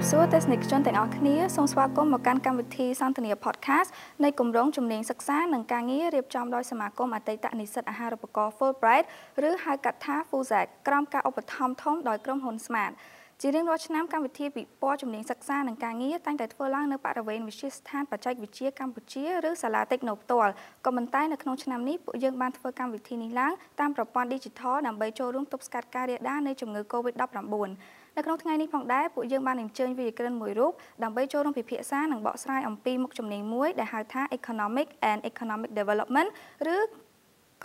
[0.00, 3.88] រាបសួរទស្សនិកជនទាំងអស់គ្នាសូមស្វាគមន៍មកកាន់កម្មវិធីសន្ទនា podcast
[4.24, 9.06] នៃគម្រោងជំនាញសិក្សានិងការងាររៀបចំដោយសមាគមអតីតនិស្សិតអាហារូបករណ៍ Fulbright
[9.48, 12.92] ឬហៅកាត់ថា FUZAC ក្រោមការឧបត្ថម្ភធំដោយក្រុមហ៊ុន Smart
[13.40, 20.52] ជារៀងរាល់ឆ្នាំកម្មវិធីពិព័រណ៍ជំនាញសិក្សានិងការងារតែងតែធ្វើឡើងនៅបរិវេណវិទ្យាស្ថានបច្ចេកវិទ្យាកម្ពុជាឬសាលាតិចណូផ្ទាល់
[20.86, 27.70] ក៏ប៉ុន្តែនៅក្នុងឆ្នាំនេះពួកយើងបានធ្វើកម្មវិធីនេះឡើងតាមប្រព័ន្ធ Digital ដើម្បីចូលរួមទប់ស្កាត់ការរាលដាលនៃជំងឺ Covid-19
[28.16, 36.28] នៅក្នុងថ្ងៃនេះផងដែរពួកយើងបានអញ្ជើញវីក្រិនមួយរូបដើម្បីចូលរួមពិភាក្សានិងបកស្រាយអំពីមុខជំនាញមួយដែលហៅថា Economic and Economic Development
[36.74, 36.78] ឬ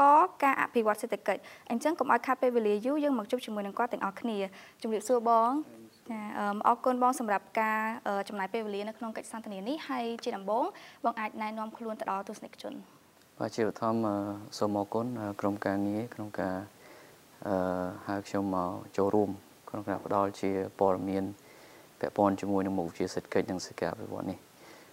[0.02, 1.41] ក៏ការអភិវឌ្ឍសេដ្ឋកិច្ច
[1.72, 4.38] អញ្ចឹងកុំឲ្យខាត់ពេលវេលាយូរយើងមកជួបជាមួយនឹងគាត់ទាំងអស់គ្នា
[4.81, 5.50] ជំរាបសួរបង
[6.09, 6.20] ចា
[6.67, 7.81] អរគុណបងសម្រាប់ការ
[8.30, 10.66] ចំណាយពេលវេលានៅក្នុងកិច្ចសន្ទនានេះហើយជាដំបូង
[11.05, 12.73] បងអាចណែនាំខ្លួនទៅដល់ទស្សនិកជន
[13.39, 13.95] បាទជាបឋម
[14.58, 15.05] សូមអរគុណ
[15.41, 16.55] ក្រុមការងារក្នុងការ
[17.48, 17.55] អឺ
[18.08, 19.30] ហៅខ្ញុំមកចូលរួម
[19.76, 21.23] ក្នុងការផ្ដល់ជាព័ត៌មាន
[22.00, 24.38] ពាក់ព័ន្ធជាមួយនឹងមុខវិជ្ជាសេដ្ឋកិច្ចនិងសេដ្ឋកិច្ចអភិវឌ្ឍនេះ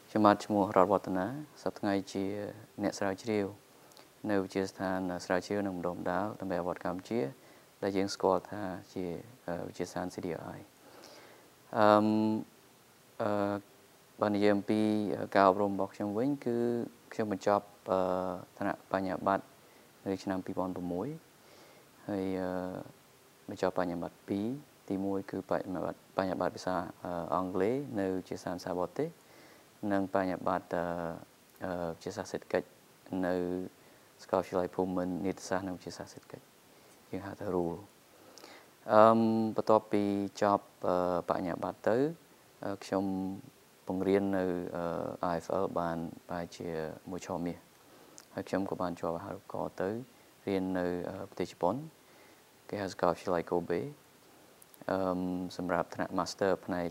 [0.08, 1.26] ខ្ញុំបាទឈ្មោះរដ្ឋវឌ្ឍនា
[1.62, 2.24] សប្តាហ៍ថ្ងៃជា
[2.82, 3.46] អ្នកស្រាវជ្រាវ
[4.30, 7.20] នៅវិទ្យាស្ថានស្រាវជ្រាវនិងបណ្ដុំដាលដើម្បីអវត្តកម្ពុជា
[7.82, 8.62] ដែលយើងស្គាល់ថា
[8.94, 9.04] ជា
[9.66, 10.58] វិទ្យាស្ថាន CDI
[11.76, 11.86] អឺ
[13.22, 13.54] អឺ
[14.20, 14.80] បើនិយាយអំពី
[15.36, 16.56] ការអប់រំរបស់ខ្ញុំវិញ គឺ
[17.12, 17.64] ខ្ញុំបញ្ចប់
[18.56, 19.44] ឋានៈបញ្ញាបត្រ
[20.06, 20.38] នៅឆ្នាំ
[21.22, 22.24] 2006ហើយ
[23.48, 26.74] បញ្ចប់បញ្ញាបត្រ2 ទី1គឺបញ្ញាបត្របញ្ញាបត្រភាសា
[27.34, 29.08] អង់គ្លេសនៅជាសាសាបរទេស
[29.92, 30.66] និងបញ្ញាបត្រ
[32.02, 32.68] ជាសាសេដ្ឋកិច្ច
[33.26, 33.34] នៅ
[34.22, 36.44] សាកលវិទ្យាល័យភូមិន្ទនីតិសាស្ត្រនិងវិទ្យាសាស្ត្រសេដ្ឋកិច្ច
[37.10, 37.78] យើងហៅថា RULE
[38.92, 39.02] អឺ
[39.56, 40.02] បន្ទាប់ពី
[40.42, 40.66] ចប់
[41.28, 41.96] បញ្ញាបត្រទៅ
[42.84, 43.04] ខ្ញុំ
[43.88, 44.44] បង្រៀននៅ
[45.34, 46.68] IFL បានប្រហែលជា
[47.10, 47.58] មួយឆមាស
[48.34, 49.88] ហើយខ្ញុំក៏បានជាប់អាហារូបករណ៍ទៅ
[50.46, 50.86] រៀននៅ
[51.30, 51.74] ប្រទេសជប៉ុន
[52.68, 53.80] គេហៅសាកលវិទ្យាល័យ Kobe
[54.90, 54.96] អឺ
[55.56, 56.90] សម្រាប់ថ្នាក់ Master ផ្នែក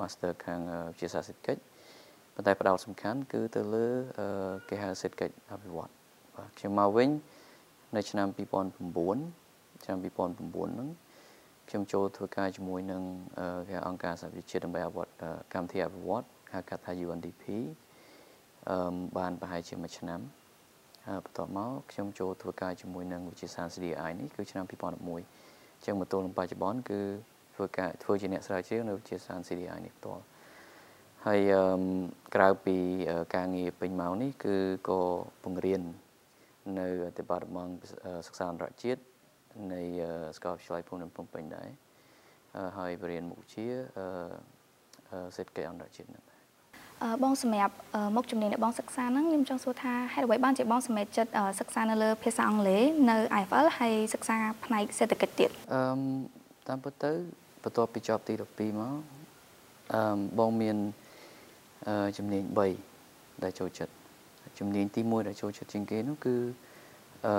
[0.00, 1.62] Master ខាងវិទ្យាសាស្ត្រសេដ្ឋកិច្ច
[2.34, 3.86] ប៉ុន្តែផ្ដោតសំខាន់គឺទៅលើ
[4.68, 5.90] គេហៅសេដ្ឋកិច្ចអភិវឌ្ឍ
[6.36, 7.08] បាទខ្ញុំមកវិញ
[7.96, 10.06] នៅឆ្នាំ2009ឆ្នាំ2009
[10.36, 10.88] ហ្នឹង
[11.68, 13.02] ខ្ញុំចូលធ្វើការជាមួយនឹង
[13.68, 15.10] គេអង្គការសហប្រជាជាតិដើម្បីអភិវឌ្ឍ
[15.54, 17.44] កម្មវិធីអភិវឌ្ឍហៅកាត់ថា UNDP
[18.70, 20.20] អឺបានប្រហែលជាមួយឆ្នាំ
[21.24, 25.45] បន្ទាប់មកខ្ញុំចូលធ្វើការជាមួយនឹងវិទ្យាសាស្ត្រ CDI នេះគឺឆ្នាំ2011
[25.84, 27.00] ចឹងមកទល់នឹងបច្ចុប្បន្នគឺ
[27.54, 30.22] ធ្វើការធ្វើជាអ្នកស្រាវជ្រាវនៅវិទ្យាសាស្ត្រ CDI នេះផ្ទាល់
[31.26, 31.40] ហើយ
[32.34, 32.76] ក្រៅពី
[33.36, 34.56] ការងារពេញម៉ោងនេះ គឺ
[34.88, 35.00] ក៏
[35.44, 35.82] បង្រៀន
[36.78, 36.88] នៅ
[37.18, 37.72] Department
[38.26, 39.02] សិក្សាអន្តរជាតិ
[39.72, 39.82] នៃ
[40.36, 41.68] សាកលវិទ្យាល័យភូមិន្ទភ្នំពេញដែរ
[42.78, 43.66] ហើយបរៀនមុខជា
[45.36, 46.35] សេដ្ឋកិច្ចអន្តរជាតិហ្នឹង
[47.22, 47.74] បងសម្រាប់
[48.16, 55.80] មុខជំនាញដែលបងសិក្សាហ្នឹងខ្ញុំចង់សួរថាហេតុអ្វីបានជាបងសម្រេចចិត្តសិក្សានៅលើភាសាអង់គ្លេសនៅ IFL ហើយសិក្សាផ្នែកសេដ្ឋកិច្ចទៀតអឺ
[56.68, 57.12] តាមពិតទៅ
[57.62, 58.94] បន្ទាប់ពីចប់ទី12មក
[59.94, 60.76] អឺបងមាន
[61.88, 62.42] អឺជំនាញ
[62.92, 63.92] 3ដែលចូលចិត្ត
[64.58, 66.34] ជំនាញទី1ដែលចូលចិត្តជាងគេនោះគឺ
[67.26, 67.34] អឺ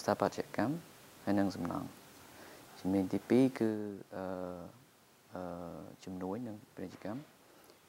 [0.00, 0.74] ស្ថាបត្យកម្ម
[1.24, 1.86] ហើយនិងសំណង់
[2.80, 3.70] ជំនាញទី2គឺ
[4.16, 4.24] អឺ
[5.34, 5.42] អឺ
[6.04, 7.20] ជំនួយនិងពាណិជ្ជកម្ម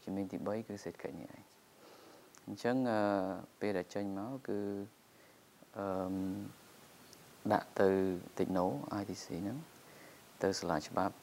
[0.03, 1.43] ជំនាញទី3គឺសេដ្ឋកិច្ចនេះឯង
[2.47, 2.75] អញ្ចឹង
[3.59, 4.59] ពេលដែលចេញមកគឺ
[5.77, 5.85] អឺ
[7.53, 7.89] ដាក់ទៅ
[8.37, 8.65] Techno
[8.99, 9.57] ITC ហ្នឹង
[10.43, 11.15] ទៅសាលាច្បាប់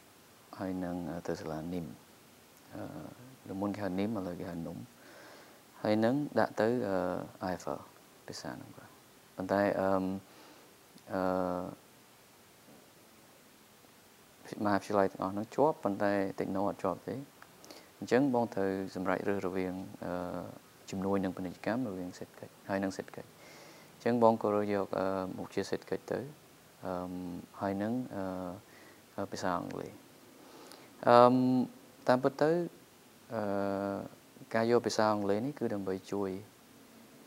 [0.58, 0.96] ហើយនឹង
[1.28, 1.86] ទៅសាលានីម
[2.74, 4.78] អឺមុនគេហៅនីមឥឡូវគេហៅនុំ
[5.82, 6.66] ហើយនឹងដាក់ទៅ
[7.52, 7.80] IFL
[8.26, 8.88] ភាសាហ្នឹងបាទ
[9.36, 9.88] ប៉ុន្តែអឺ
[11.12, 11.22] អឺ
[14.64, 17.16] មហាវិទ្យាល័យទាំងអស់ហ្នឹងជាប់ប៉ុន្តែ Techno អត់ជាប់ទេ
[17.98, 19.74] អញ្ចឹងបងត្រូវសម្រេចរើសរវាង
[20.90, 23.28] ជំនួយនិងពាណិជ្ជកម្មរវាងសេដ្ឋកិច្ចហើយនិងសេដ្ឋកិច្ច
[23.94, 24.86] អញ្ចឹងបងក៏រើសយក
[25.36, 26.20] មុខជាសេដ្ឋកិច្ចទៅ
[26.84, 26.92] អឺ
[27.60, 27.92] ហើយនឹង
[29.16, 29.92] អឺភាសាអង់គ្លេស
[31.06, 31.16] អឺ
[32.08, 32.50] តាមពិតទៅ
[33.34, 33.42] អឺ
[34.54, 36.30] ការយកភាសាអង់គ្លេសនេះគឺដើម្បីជួយ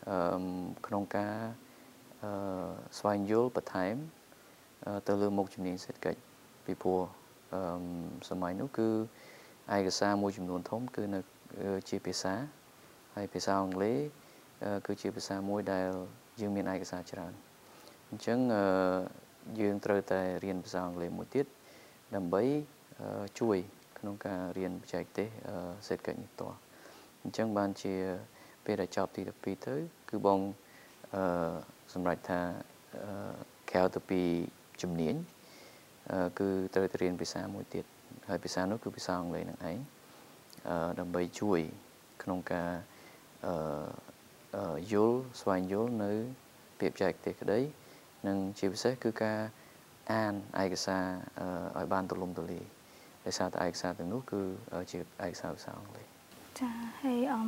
[0.08, 0.16] អឺ
[0.86, 1.36] ក្នុងការ
[2.22, 2.30] អឺ
[2.98, 3.94] ស្វែងយល់បន្ថែម
[5.08, 6.20] ទៅលើមុខជំនាញសេដ្ឋកិច្ច
[6.64, 7.00] ពីព្រោះ
[7.54, 7.60] អឺ
[8.30, 8.88] សម័យនោះគឺ
[9.76, 11.20] ឯកសារមួយចំនួនធំ គឺនៅ
[11.88, 12.34] ជាភាសា
[13.16, 13.98] ហើយភាសាអង់គ្លេស
[14.86, 15.88] គឺជាភាសាមួយដែល
[16.40, 17.32] យើងមានឯកសារច្រើន
[18.10, 18.38] អញ្ចឹង
[19.60, 21.46] យើងត្រូវតែរៀនភាសាអង់គ្លេសមួយទៀត
[22.14, 22.42] ដើម្បី
[23.40, 23.58] ជួយ
[23.98, 25.28] ក្នុងការរៀនបច្ចេកទេស
[25.88, 26.56] សេដ្ឋកិច្ចនេះផ្ទាល់
[27.22, 27.94] អញ្ចឹងបានជា
[28.64, 29.74] ពេលដែលចប់ទី12ទៅ
[30.10, 30.40] គឺបង
[31.14, 31.54] អឺ
[31.92, 32.40] សម្រាប់ថា
[33.70, 34.20] ក្រៅទៅពី
[34.82, 35.14] ជំនាញ
[36.38, 37.84] គឺត្រូវទៅរៀនភាសាមួយទៀត
[38.32, 39.78] ហើយភាសានោះគឺភាសាអង់គ្លេសនឹងឯង
[40.68, 41.60] អឺដើម្បីជួយ
[42.22, 42.70] ក្នុងការ
[43.46, 46.12] អឺយល់ស្វែងយល់នៅ
[46.80, 47.60] ពាក្យបច្ចេកទេសក្តី
[48.26, 49.38] និងជាពិសេសគឺការ
[50.12, 50.32] អាន
[50.62, 51.04] ឯកសារ
[51.78, 52.64] ឲ្យបានទូលំទូលាយ
[53.26, 54.40] ដោយសារតែឯកសារទាំងនោះគឺ
[54.90, 56.06] ជាឯកសារភាសាអង់គ្លេស
[56.60, 56.70] ចា
[57.02, 57.40] ហើយអឺ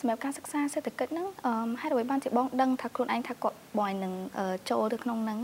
[0.00, 4.12] សម្រាប់ការសិក្សាសេដ្ឋកិច្ចហ្នឹងអឺហេតុអ្វីបានជាបងដឹងថាខ្លួនឯងថាគាត់បងនឹង
[4.70, 5.38] ចូលទៅក្នុងហ្នឹង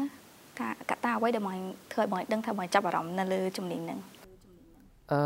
[0.59, 1.57] ថាកត្តាអ្វីដែលបង
[1.93, 3.99] ធ្វើឲ្យបងដឹងថាបងចាប់អារម្មណ៍នៅលើជំនាញហ្នឹង
[5.11, 5.21] អឺ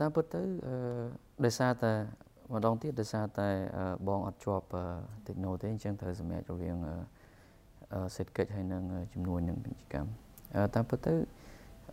[0.00, 0.74] តាមពិតទៅអឺ
[1.44, 1.92] ដោយសារតែ
[2.52, 3.48] ម្ដងទៀតដោយសារតែ
[4.08, 4.66] បងអត់ជាប់
[5.26, 6.76] techno ទេអញ្ចឹងត្រូវសម្រាប់រវាង
[8.16, 8.82] សេដ្ឋកិច្ចហើយនិង
[9.12, 10.10] ចំនួននឹងពាណិជ្ជកម្ម
[10.74, 11.14] តាមពិតទៅ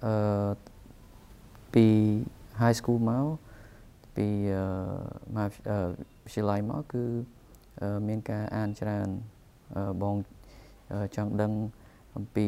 [0.06, 0.52] អឺ
[1.74, 1.88] ពី
[2.62, 3.28] high school មក
[4.16, 4.28] ពី
[5.36, 7.04] មហាវិទ្យាល័យមកគឺ
[8.08, 9.10] មានការអានច្រើន
[10.02, 10.16] បង
[11.16, 11.52] ចង់ដឹង
[12.16, 12.48] អំពី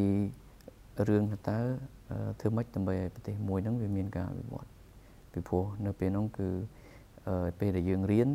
[1.10, 1.60] រឿងតើ
[2.40, 4.70] ធ្វើម៉េចដើម្បីឲ្យប្រទេសមួយហ្នឹងវាមានការវិវត្ត
[5.32, 6.50] ពីព្រោះនៅពេលហ្នឹងគឺ
[7.60, 8.30] ពេលដែលយើងរៀន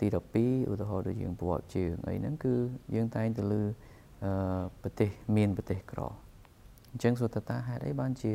[0.00, 2.54] ទី12ឧទាហរណ៍ដូចយើងប្រវត្តិជើងអីហ្នឹងគឺ
[2.94, 3.62] យើងតែងទៅលើ
[4.82, 6.00] ប្រទេសមានប្រទេសក្រ
[6.92, 8.32] អញ្ចឹងសួរតើហេតុអីបានជា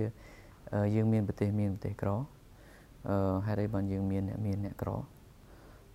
[0.95, 2.09] យើងមានប្រទេសមានប្រទេសក្រ
[3.09, 4.89] អឺហេតុអីបានយើងមានអ្នកមានអ្នកក្រ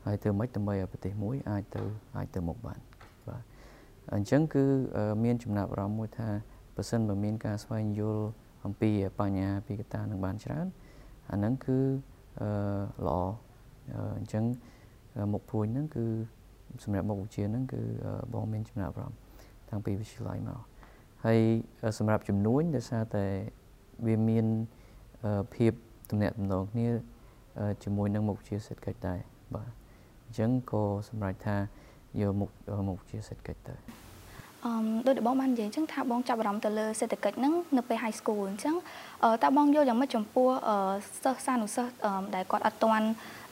[0.05, 1.82] ហើយធ្វើម៉េចដើម្បីឲ្យប្រទេសមួយអាចទៅ
[2.17, 2.81] អាចទៅមុខបាន
[3.29, 3.43] បាទ
[4.14, 4.64] អញ្ចឹងគឺ
[5.25, 6.29] មានចំណាប់អារម្មណ៍មួយថា
[6.79, 8.27] បើសិនបើមានការស្វែងយល់
[8.65, 8.91] អំពី
[9.21, 10.67] បញ្ហាពីកត្តានឹងបានច្រើន
[11.31, 11.79] អាហ្នឹងគឺ
[12.41, 12.49] អឺ
[13.07, 13.21] ល្អ
[14.19, 14.45] អញ្ចឹង
[15.33, 16.07] មុខព្រួយហ្នឹងគឺ
[16.85, 17.81] សម្រាប់មុខវិជ្ជាហ្នឹងគឺ
[18.35, 19.19] បងមានចំណាប់អារម្មណ៍
[19.69, 20.61] តាំងពីវិទ្យាល័យមក
[21.25, 21.41] ហើយ
[21.99, 23.27] សម្រាប់ចំនួនដោយសារតែ
[24.07, 24.47] វាមាន
[25.55, 25.73] ភាព
[26.11, 26.89] ទំនាក់ទំនងគ្នា
[27.85, 29.21] ជាមួយនឹងមុខវិជ្ជាសេដ្ឋកិច្ចដែរ
[29.55, 29.71] បាទ
[30.25, 31.57] អញ្ចឹងក៏សម្រេចថា
[32.21, 32.51] យកមុខ
[32.89, 33.75] មុខវិជ្ជាសេដ្ឋកិច្ចទៅ
[34.65, 34.73] អឺ
[35.07, 38.75] ដោយដែលបងបាននិយាយអញ្ចឹងថាបងចាប់អារម្មណ៍ទៅលើសេដ្ឋកិច្ចហ្នឹងនៅពេល high school អញ្ចឹង
[39.43, 40.49] តើបងយល់យ៉ាងម៉េចចំពោះ
[41.25, 41.93] សិស្សសានុសិស្ស
[42.35, 43.07] ដែលគាត់អត់ទាន់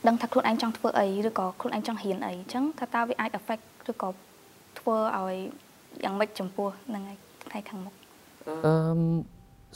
[0.07, 4.09] ដឹងថាខ្លួនឯងចង់ធ្វើអីឬក៏ខ្លួនឯងចង់រៀនអីអញ្ចឹងថាតើវាអាច affect ឬក៏
[4.79, 5.37] ធ្វើឲ្យ
[6.05, 7.03] យ៉ាងម៉េចចំពោះនឹង
[7.45, 7.95] ថ្ងៃខាងមុខ
[8.67, 8.73] អឺ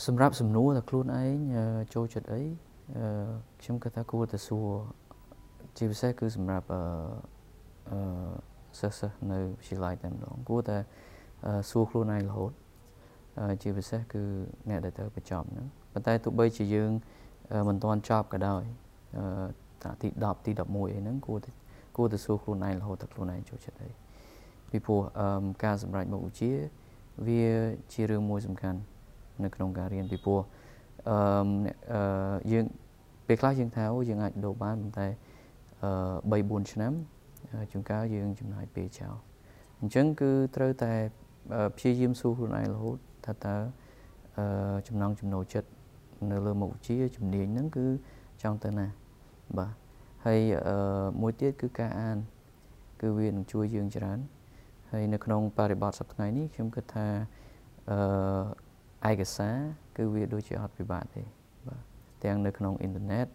[0.06, 1.34] សម្រាប់សំណួរថាខ្លួនឯង
[1.94, 2.42] ចូលចិត្តអី
[3.62, 4.68] ខ្ញុំគិតថាគួរតែសួរ
[5.76, 6.80] ជាពិសេសគឺសម្រាប់អឺ
[7.90, 8.00] អឺ
[8.80, 9.00] សិស្ស
[9.32, 10.78] នៅវិទ្យាល័យតែម្ដងគួរតែ
[11.70, 12.52] សួរខ្លួនឯងរហូត
[13.62, 14.22] ជាពិសេសគឺ
[14.68, 16.90] អ្នកដែលទៅបញ្ចប់ហ្នឹងប៉ុន្តែទោះបីជាយើង
[17.68, 18.62] មិនទាន់ចប់ក៏ដោយ
[19.82, 21.50] តាទី10ទី11អីហ្នឹងគួរតែ
[21.96, 23.90] គួរតែសួរខ្លួនឯងរហូតតែខ្លួនឯងចូលចិត្តអី
[24.70, 25.00] ពីព្រោះ
[25.64, 26.52] ការសម្រេចមុខវិជ្ជា
[27.26, 27.44] វា
[27.92, 28.78] ជារឿងមួយសំខាន់
[29.44, 30.40] នៅក្នុងការរៀនពីព្រោះ
[31.10, 32.64] អឺយើង
[33.26, 35.06] ពេលខ្លះយើងថាអូយើងអាចដូរបានប៉ុន្តែ
[35.82, 36.92] អឺ3 4ឆ្នាំ
[37.72, 39.16] ជួនកាលយើងចំណាយពេលចោល
[39.80, 40.92] អញ្ចឹងគឺត្រូវតែ
[41.76, 43.56] ព្យាយាមសួរខ្លួនឯងរហូតថាតើ
[44.36, 45.68] អឺចំណងចំណូលចិត្ត
[46.30, 47.86] នៅលើមុខវិជ្ជាជំនាញហ្នឹងគឺ
[48.42, 48.86] ចង់ទៅណា
[49.58, 49.74] បាទ
[50.24, 50.76] ហើយអឺ
[51.20, 52.18] មួយទៀតគឺការអាន
[53.00, 54.18] គឺវានឹងជួយយើងច្រើន
[54.90, 57.06] ហើយនៅក្នុងបរិបទសប្តាហ៍ថ្ងៃនេះខ្ញុំគិតថា
[57.90, 59.56] អឺឯកសារ
[59.96, 61.22] គឺវាដូចជាអត់ពិបាកទេ
[61.66, 61.82] បាទ
[62.24, 63.26] ទាំងនៅក្នុងអ៊ីនធឺណិត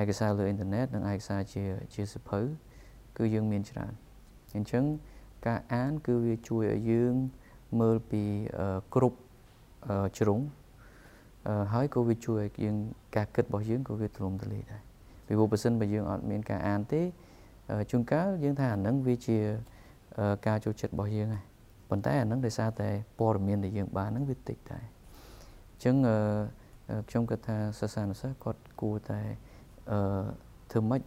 [0.00, 1.64] ឯកសារលើអ៊ីនធឺណិតនិងឯកសារជា
[1.94, 2.40] ជាសភៅ
[3.18, 3.92] គឺយើងមានច្រើន
[4.56, 4.84] អញ្ចឹង
[5.46, 7.14] ការអាន គឺវាជួយឲ្យយើង
[7.80, 8.22] មើលពី
[8.94, 9.18] គ្រប់
[10.18, 10.40] ជ្រុង
[11.72, 12.76] ហើយក៏វាជួយឲ្យយើង
[13.16, 14.82] ការគិតរបស់យើងក៏វាទូលំទូលាយដែរ
[15.26, 17.02] ពីព្រោះបើសិនបើយើងអត់មានការអានទេ
[17.90, 19.38] ជួនកាលយើងថាអានឹងវាជា
[20.46, 21.44] ការចូលចិត្តរបស់យើងហើយ
[21.90, 22.88] ប៉ុន្តែអានឹងដោយសារតែ
[23.18, 24.84] ព័ត៌មានដែលយើងបានហ្នឹងវាតិចដែរ
[25.72, 25.96] អញ្ចឹង
[27.08, 29.20] ខ្ញុំគិតថាសិស្សានុសិស្សគាត់គួរតែ
[29.90, 29.98] អឺ
[30.70, 31.02] ធ្វើម៉េច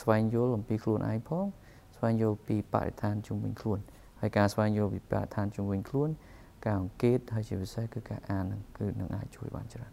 [0.00, 1.46] ស្វែងយល់អំពីខ្លួនឯងផង
[1.96, 3.78] ស្វែងយល់ពីបរិស្ថានជុំវិញខ្លួន
[4.20, 6.10] ហើយការស្វែងយល់ពីបរិស្ថានជុំវិញខ្លួន
[6.64, 9.92] ការអង្កេតហើយជាពិសេសគឺការអាននឹងគឺនឹងអាចជួយបានច្រើន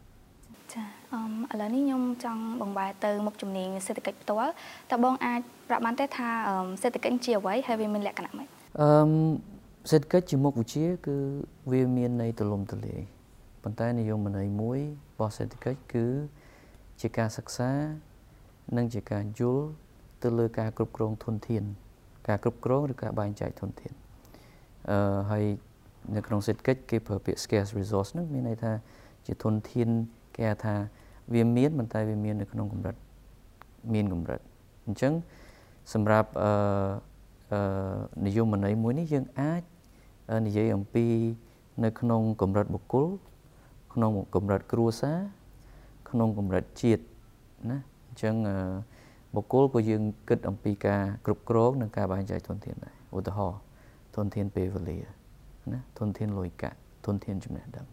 [0.73, 0.83] ចា
[1.13, 4.51] អឺឥឡូវនេះខ្ញុំចង់បង្វែរទៅមុខជំនាញសេដ្ឋកិច្ចផ្ទាល់
[4.91, 6.29] តើបងអាចប្រាប់បានទេថា
[6.81, 8.47] សេដ្ឋកិច្ចជាអ្វីហើយវាមានលក្ខណៈម៉េច
[8.81, 8.87] អឺ
[9.91, 11.15] សេដ្ឋកិច្ចជាមុខវិជ្ជា គឺ
[11.71, 13.01] វាមានន័យទូលំទូលាយ
[13.63, 14.79] ប៉ុន្តែនិយមន័យមួយ
[15.13, 16.05] របស់សេដ្ឋកិច្ចគឺ
[17.01, 17.71] ជាការសិក្សា
[18.77, 19.65] និងជាការយល់
[20.23, 21.63] ទៅលើការគ្រប់គ្រងធនធាន
[22.27, 23.93] ការគ្រប់គ្រងឬការបែងចែកធនធាន
[24.89, 25.43] អឺហើយ
[26.15, 28.71] នៅក្នុងសេដ្ឋកិច្ចគេប្រើពាក្យ scarce resource ហ្នឹងមានន័យថា
[29.25, 29.89] ជាធនធាន
[30.37, 30.75] គេថា
[31.33, 32.95] វាមានប៉ុន្តែវាមាននៅក្នុងកម្រិត
[33.93, 34.39] មានកម្រិត
[34.85, 35.13] អញ្ចឹង
[35.93, 36.51] សម្រាប់អឺ
[37.53, 37.59] អឺ
[38.25, 39.63] និយមន័យមួយនេះយើងអាច
[40.47, 41.05] និយាយអំពី
[41.83, 43.07] នៅក្នុងកម្រិតបុគ្គល
[43.93, 45.19] ក្នុងកម្រិតគ្រួសារ
[46.09, 47.03] ក្នុងកម្រិតជាតិ
[47.69, 47.77] ណា
[48.07, 48.35] អញ្ចឹង
[49.35, 53.59] បុគ្គលក៏យើងគិតអំពីការគ្រប់គ្រងនិងការបែងចែកធនធានដែរឧទាហរណ៍
[54.15, 54.97] ធនធានពេលវេលា
[55.71, 57.85] ណាធនធានលុយកាក់ធនធានចំណេះដឹង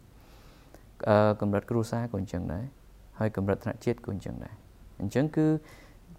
[1.08, 2.64] អឺកម្រិតគ្រួសារក៏អញ្ចឹងដែរ
[3.18, 4.54] ហើយកម្រិតថ្នាក់ជាតិក៏អញ្ចឹងដែរ
[5.00, 5.46] អញ្ចឹងគឺ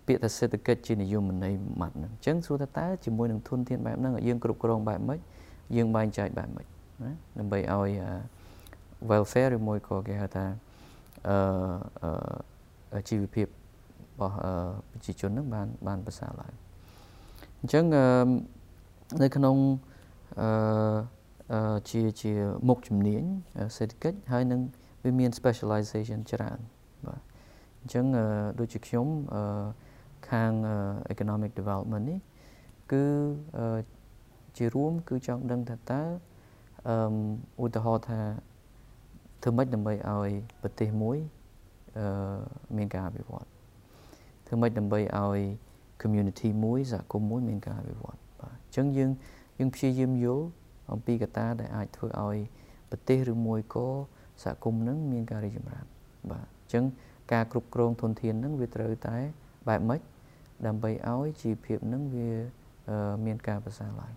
[0.07, 5.19] ពាក្យថាសេដ្ឋកិច្ចជានិយមន័យម៉ាត់ហ្នឹងអញ្ចឹងសួរថាតើជាមួយនឹងធនធានបែបហ្នឹងយើងគ្រប់គ្រងបែបម៉េច
[5.75, 6.67] យើងបែងចែកបែបម៉េច
[7.03, 7.89] ណាដើម្បីឲ្យ
[9.09, 10.45] welfare ឬមួយក៏គេហៅថា
[12.95, 13.47] អឺជីវភាព
[14.21, 14.35] របស់
[14.91, 16.53] ប្រជាជននឹងបានបានប្រសើរឡើង
[17.59, 17.85] អញ្ចឹង
[19.21, 19.55] នៅក្នុង
[20.41, 22.31] អឺជាជា
[22.67, 23.23] មុខជំនាញ
[23.77, 24.61] សេដ្ឋកិច្ចហើយនឹង
[25.03, 26.59] វាមាន specialization ច្រើន
[27.07, 27.21] បាទ
[27.81, 28.05] អញ្ចឹង
[28.59, 29.07] ដូចជាខ្ញុំ
[30.29, 30.51] ខាង
[31.13, 32.19] economic development នេះ
[32.91, 33.03] គឺ
[34.57, 36.01] ជារួមគឺចង់ដឹងថាតើ
[36.87, 38.19] អឺឧទាហរណ៍ថា
[39.43, 41.17] ធ្វើម៉េចដើម្បីឲ្យប្រទេសមួយ
[41.97, 42.05] អឺ
[42.77, 43.50] មានការអភិវឌ្ឍ
[44.51, 45.39] ធ្វើម៉េចដើម្បីឲ្យ
[46.01, 49.09] community មួយសហគមន៍មួយមានការអភិវឌ្ឍបាទអញ្ចឹងយើង
[49.59, 50.45] យើងព្យាយាមយល់
[50.91, 52.37] អំពីកត្តាដែលអាចធ្វើឲ្យ
[52.89, 53.87] ប្រទេសឬមួយក៏
[54.43, 55.85] សហគមន៍នឹងមានការរីកចម្រើន
[56.31, 56.83] បាទអញ្ចឹង
[57.33, 59.17] ការគ្រប់គ្រងធនធាននឹងវាត្រូវតែ
[59.67, 60.01] បែបម៉េច
[60.65, 62.29] ដើម្បីឲ្យជីវភាពនឹងវា
[63.25, 64.13] មានការប្រសើរឡើង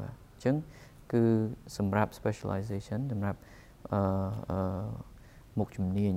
[0.00, 0.56] បាទអញ្ចឹង
[1.12, 1.22] គឺ
[1.76, 3.38] សម្រាប់ specialization សម្រាប់
[3.92, 4.86] អឺ
[5.58, 6.14] មុខជំនាញ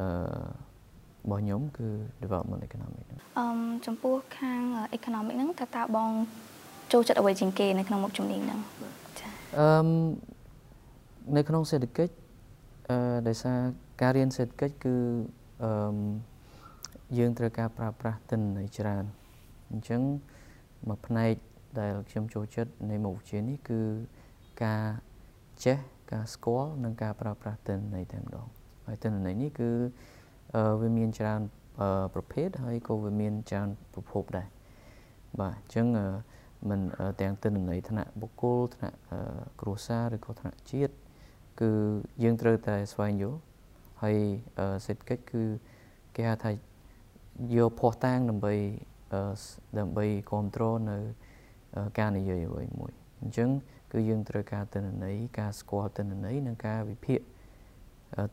[0.00, 0.08] អឺ
[1.24, 1.88] របស់ខ្ញុំគឺ
[2.22, 3.04] development economic
[3.38, 3.46] អឺ
[3.86, 4.62] ចំពោះខាង
[4.98, 6.10] economic ហ្នឹងតើតើបង
[6.92, 8.60] ចូលចិត្តអ្វីជាងគេនៅក្នុងមុខជំនាញហ្នឹង
[9.20, 9.68] ចាអឺ
[11.36, 12.14] នៅក្នុងសេដ្ឋកិច្ច
[12.90, 13.58] អឺដោយសារ
[14.02, 14.96] ការរៀនសេដ្ឋកិច្ចគឺ
[15.64, 15.72] អឺ
[17.18, 19.04] យើងត្រូវការប្រើប្រាស់ទិន្នន័យច្រើន
[19.70, 20.00] អញ្ចឹង
[20.88, 21.34] មួយផ្នែក
[21.80, 23.80] ដែលខ្ញុំចូលចិត្តនៃមុខវិជ្ជានេះគឺ
[24.64, 24.84] ការ
[25.64, 25.78] ចេះ
[26.12, 28.46] ការស្គាល់និងការប្រើប្រាស់ទិន្នន័យតែម្ដង
[28.86, 29.70] ហើយទិន្នន័យនេះគឺ
[30.80, 31.40] វាមានច្រើន
[32.14, 34.48] ប្រភេទហើយក៏វាមានច្រើនប្រភពដែរ
[35.40, 35.86] បាទអញ្ចឹង
[36.70, 36.80] មិន
[37.20, 38.96] ទាំងទិន្នន័យថ្នាក់បុគ្គលថ្នាក់
[39.60, 40.94] គ្រួសារឬក៏ថ្នាក់ជាតិ
[41.60, 41.70] គឺ
[42.22, 43.38] យើងត្រូវតែស្វែងយល់
[44.02, 44.18] ហើយ
[44.86, 45.42] សេដ្ឋកិច្ចគឺ
[46.16, 46.52] គេហៅថា
[47.56, 48.54] យកភ័ស្តុតាងដើម្បី
[49.78, 50.98] ដើម្បីគ្រប់គ្រងនៅ
[51.98, 53.48] ការនិយាយអ្វីមួយអញ្ចឹង
[53.92, 57.20] គឺយើងត្រូវការទិន្នន័យការស្គាល់ទិន្នន័យនិងការវិភាគ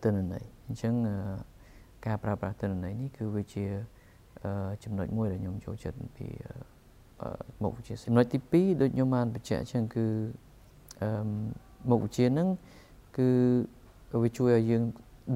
[0.04, 0.94] ទិន្នន័យអញ្ចឹង
[2.06, 3.66] ការប្រើប្រាស់ទិន្នន័យនេះគឺវាជា
[4.84, 6.28] ចំណុចមួយដែលខ្ញុំចូលចិត្តពី
[7.64, 10.06] មុខវិជ្ជាចំណុចទី2ដូចខ្ញុំបានបញ្ជាក់អញ្ចឹងគឺ
[11.90, 12.50] មុខវិជ្ជាហ្នឹង
[13.18, 13.30] គឺ
[14.24, 14.84] វាជួយឲ្យយើង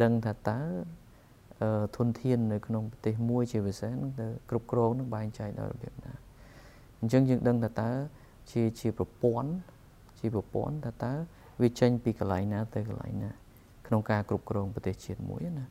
[0.04, 0.60] ដឹងថាតើ
[1.98, 6.14] ធនធាននៅក្នុងប្រទេសមួយជាពិសេសហ្នឹងទៅគ្រប់គ្រងនឹងបែងចែកដល់របៀបណា
[7.00, 7.90] អញ្ចឹងយើងដឹងថាតើ
[8.52, 9.52] ជាជាប្រព័ន្ធ
[10.20, 11.14] ជាប្រព័ន្ធថាតើ
[11.62, 13.32] វាចេញពីកន្លែងណាទៅកន្លែងណា
[13.88, 15.66] ក្នុងការគ្រប់គ្រងប្រទេសជាតិមួយណា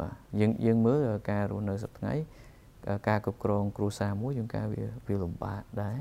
[0.00, 2.22] បាទយើងយើងមើលការរស់នៅសប្តាហ៍
[3.08, 5.98] ការគ្រប់គ្រងគ្រួសារមួយយើងការវាវាលំបាកដែរ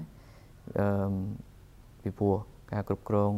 [0.79, 1.13] អឺ
[2.01, 2.35] ពីព្រោះ
[2.73, 3.33] ការគ្រប់គ្រង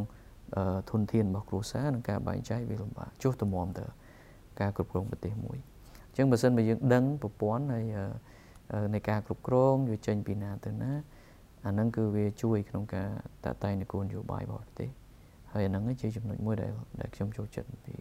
[0.92, 3.86] ធនធានរបស់គ្រួសារនិងការបែងចែកវាលំបាកចុះតម្រាំទៅ
[4.62, 5.58] ការគ្រប់គ្រងប្រទេសមួយ
[6.08, 7.86] អញ្ចឹងបើសិនបើយើងដឹងប្រព័ន្ធហើយ
[8.94, 10.92] នៃការគ្រប់គ្រងវាចេញពីណាទៅណា
[11.66, 13.10] អាហ្នឹងគឺវាជួយក្នុងការ
[13.46, 14.90] តាក់តែងនគរនយោបាយរបស់ប្រទេស
[15.52, 17.94] ហើយអាហ្នឹងជាចំណុចមួយដែលដែលខ្ញុំចូលចិត្តពី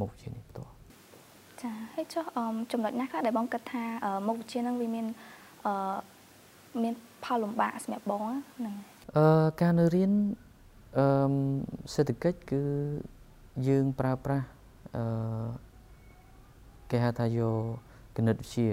[0.00, 0.75] មុខវិជ្ជានេះផ្ទាល់
[1.66, 2.24] ចាហើយចុះ
[2.72, 3.84] ចំណុចណាខ្លះដែលបងគិតថា
[4.26, 5.06] មុខវិជ្ជាហ្នឹងវាមាន
[5.66, 5.96] អឺ
[6.82, 6.94] មាន
[7.24, 8.22] ផលលំបាកសម្រាប់បង
[8.58, 8.74] ហ្នឹង
[9.16, 10.12] អឺការនៅរៀន
[10.98, 11.06] អឺ
[11.94, 12.62] សេដ្ឋកិច្ចគឺ
[13.68, 14.46] យើងប្រើប្រាស់
[14.96, 15.04] អឺ
[16.90, 17.62] គេហៅថាយក
[18.16, 18.68] គណិតវិទ្យា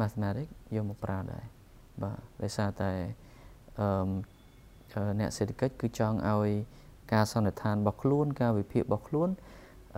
[0.00, 1.44] mathematics យកមកប្រើដែរ
[2.02, 2.90] បាទដោយសារតែ
[3.80, 6.50] អឺអ្នកសេដ្ឋកិច្ចគឺចង់ឲ្យ
[7.12, 9.28] ការសន្និដ្ឋានរបស់ខ្លួន ការវិភាគរបស់ខ្លួន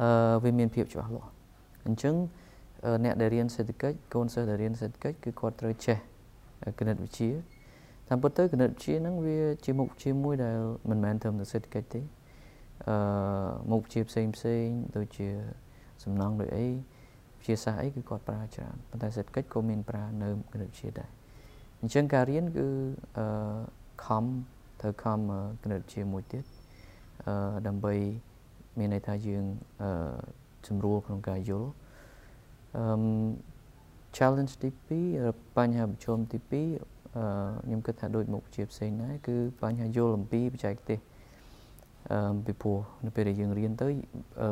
[0.00, 0.08] អឺ
[0.44, 1.30] វាមានភាពច្បាស់លាស់
[1.86, 2.14] អញ្ចឹង
[3.04, 5.98] អ្នកដែលរៀនសេដ្ឋកិច្ចកូនសិស្សដែលរៀនសេដ្ឋកិច្ចគឺគាត់ត្រូវចេះ
[6.78, 7.30] គណិតវិទ្យា
[8.08, 10.58] តាមពិតទៅគណិតវិទ្យាហ្នឹងវាជាមុខវិជ្ជាមួយដែល
[10.90, 12.00] មិនមែនត្រឹមតែសេដ្ឋកិច្ចទេ
[12.88, 12.96] អឺ
[13.70, 14.66] មុខវិជ្ជាផ្សេងផ្សេង
[14.96, 15.28] ដូចជា
[16.04, 21.10] សំណង់ដូចអីវិទ្យាសាស្ត្រអីគឺគាត់ប្រើច្រើនប៉ុន្តែសេដ្ឋកិច្ចក៏មានប្រើនៅគណិតវិទ្យាដែរ
[21.80, 22.66] អញ្ចឹងការរៀនគឺ
[23.18, 23.26] អឺ
[24.04, 24.24] ខំ
[24.80, 25.18] ត្រូវខំ
[25.62, 26.44] គណិតជាមួយទៀត
[27.26, 27.94] អឺដើម្បី
[28.78, 29.44] មានន័យថាយើង
[29.82, 29.90] អឺ
[30.66, 31.70] ស្រួលក្នុងការយល់
[32.76, 32.84] អឺ
[34.16, 34.70] challenge ទី
[35.10, 37.24] 2បញ្ហាប្រឈមទី2អឺ
[37.64, 40.98] ខ្ញុំគិតថាដូចមុខវិជ្ជាផ្សេងដែរគឺបញ្ហាយល់អំពីបច្ចេកទេស
[42.12, 43.88] អឺពីព្រោះនៅពេលដែលយើងរៀនទៅ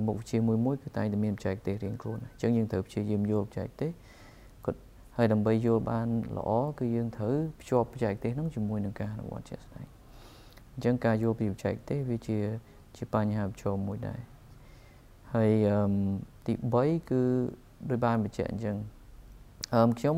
[0.06, 3.92] មុខវិជ្ជាមួយមួយគឺតែងតែមានបច្ចេកទេសរៀងខ្លួនអញ្ចឹងយើងត្រូវព្យាយាមយល់បច្ចេកទេស
[5.16, 9.86] ហើយដើម្បីយល់បានល្អគឺយើងត្រូវភ្ជាប់បច្ចេកទេសហ្នឹងជាមួយនឹងការអនុវត្តជាក់ស្ដែង
[10.74, 12.38] អញ្ចឹងការយល់ពីបច្ចេកទេសវាជា
[12.96, 14.20] ជាបញ្ហាប្រឈមមួយដែរ
[15.34, 15.92] ហើយអឺ
[16.46, 17.22] ទី3គឺ
[17.90, 18.76] ដោយបានបញ្ជាក់អញ្ចឹង
[19.74, 20.16] អឺខ្ញុំ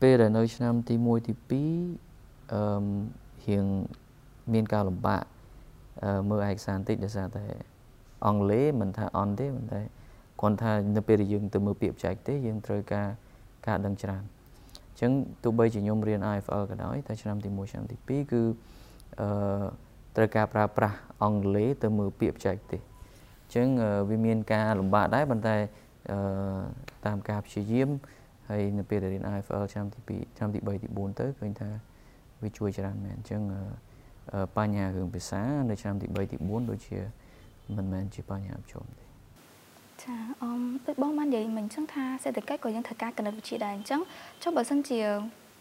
[0.00, 2.62] ពេលដែលនៅឆ្នាំទី1ទី2អឺ
[3.46, 3.64] រៀង
[4.52, 5.24] មានការលំបាក
[6.02, 7.44] អឺមើលឯកសារបន្តិចដោយសារតែ
[8.26, 9.80] អង់គ្លេសមិនថាអន់ទេមិនតែ
[10.40, 13.08] គ្រាន់ថានៅពេលដែលយើងទៅមើលពាក្យបច្ចេកទេសយើងត្រូវការ
[13.66, 15.10] ការដឹងច្រើនអញ្ចឹង
[15.42, 18.42] ទោះបីជាខ្ញុំរៀន IFL ក៏ដោយតែឆ្នាំទី1ឆ្នាំទី2គឺ
[19.20, 19.28] អឺ
[20.16, 22.80] ត្រូវការប្រើប្រាស់អង់គ្លេសទៅមើលពាក្យបច្ចេកទេស
[23.48, 23.68] អញ្ចឹង
[24.10, 25.56] វាមានការលំបាកដែរប៉ុន្តែ
[26.10, 26.18] អឺ
[27.06, 27.88] តាមការព្យាយាម
[28.48, 31.68] ហើយនៅពេលដែលរៀន IFL ឆ្នាំទី2ឆ្នាំទី3ទី4ទៅឃើញថា
[32.42, 33.42] វាជួយច្រើនមែនអញ្ចឹង
[34.56, 36.98] បញ្ហារឿងភាសានៅឆ្នាំទី3ទី4ដូចជា
[37.76, 39.04] មិនមែនជាបញ្ហាប្រឈមទេ
[40.02, 44.00] ចាអមដូចបងបាននិយាយមិញអញ្ចឹងថាសេដ្ឋកិច្ចក៏យើងត្រូវការគណិតវិទ្យាដែរអញ្ចឹង
[44.42, 45.00] ចុះបើសិនជា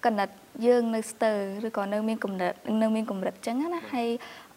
[0.06, 0.30] គណិត
[0.66, 4.08] យើងនៅស្ទើរឬក៏នៅមានកម្រិតនៅមានកម្រិតអញ្ចឹងណាហើយ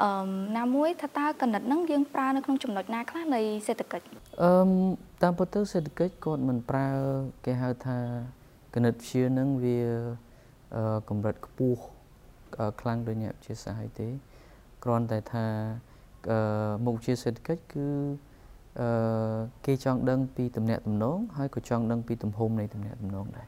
[0.03, 0.11] អឺ
[0.59, 4.07] ណាមួយថាតើគណិតហ្នឹងយើងប្រើនៅក្នុងចំណុចណាខ្លះនៃសេដ្ឋកិច្ច
[4.43, 4.53] អឺ
[5.23, 6.89] តាមពិតទៅសេដ្ឋកិច្ចគាត់មិនប្រើ
[7.45, 7.99] គេហៅថា
[8.75, 9.79] គណិតវិទ្យាហ្នឹងវា
[10.77, 11.81] អឺកម្រិតខ្ពស់
[12.81, 14.09] ខ្លាំងដូចអ្នកវិទ្យាសាស្ត្រហើយទេ
[14.85, 15.47] គ្រាន់តែថា
[16.31, 16.39] អឺ
[16.85, 17.87] មុខវិជ្ជាសេដ្ឋកិច្ចគឺ
[18.81, 18.89] អឺ
[19.67, 23.47] គេចង់ដឹងពីតំណែងតំណងហើយក៏ចង់ដឹងពីទំហំនៃតំណែងតំណងដែរ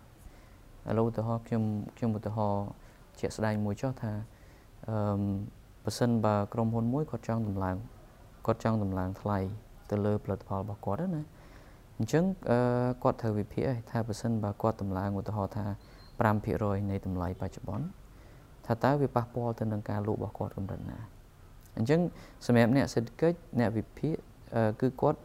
[0.88, 1.62] ឥឡូវឧទាហរណ៍ខ្ញុំ
[1.96, 2.66] ខ្ញុំឧទាហរណ៍
[3.20, 4.12] ជាក់ស្ដែងមួយចុះថា
[4.88, 4.96] អឺ
[5.84, 7.76] បើសិនបើក្រុមហ៊ុនមួយគាត់ចង់តម្លើង
[8.46, 9.38] គាត់ចង់តម្លើងថ្លៃ
[9.90, 11.22] ទៅលើផលិតផលរបស់គាត់ណា
[11.98, 12.24] អញ្ចឹង
[13.02, 15.64] គាត់ត្រូវវិភាគថាបើសិនបើគាត់តម្លើងឧទាហរណ៍ថា
[16.28, 17.86] 5%នៃតម្លៃបច្ចុប្បន្ន
[18.66, 20.98] ថាតើវាប៉ះពាល់ទៅនឹងការលក់របស់គាត់កម្រិតណា
[21.76, 22.00] អញ្ចឹង
[22.46, 24.14] សម្រាប់អ្នកសេដ្ឋកិច្ចអ្នកវិភាគ
[24.80, 25.20] គឺគាត់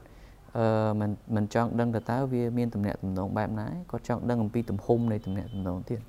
[0.58, 0.68] អឺ
[1.00, 6.00] មិនមិនចង់ដឹងតើវាមានតំណែងតំណងបែបណាគាត់ចង់ដឹងអំពីទំហំនៃតំណែងតំណងទៀត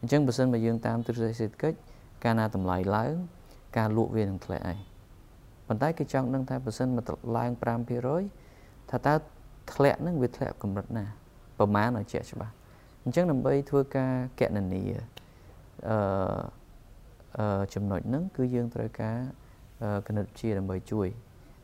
[0.00, 1.78] អញ្ចឹងបើសិនបើយើងតាមទ្រឹស្ដីសេដ្ឋកិច្ច
[2.24, 3.14] កាលណាតម្លៃឡើង
[3.76, 4.78] ការលក់វានឹងធ្លាក់ឯង
[5.66, 7.50] ប៉ុន្តែគេចង់ដឹងថាបើសិនមកឡើង
[8.20, 9.14] 5%ថាតើ
[9.72, 11.04] ធ្លាក់នឹងវាធ្លាក់កម្រិតណា
[11.58, 12.54] ប្រមាណឲ្យជាក់ច្បាស់
[13.04, 14.82] អញ្ចឹងដើម្បីធ្វើការកណនា
[15.88, 15.96] អឺ
[17.38, 19.16] អឺចំណុចហ្នឹងគឺយើងត្រូវការ
[20.06, 21.08] គណិតវិទ្យាដើម្បីជួយ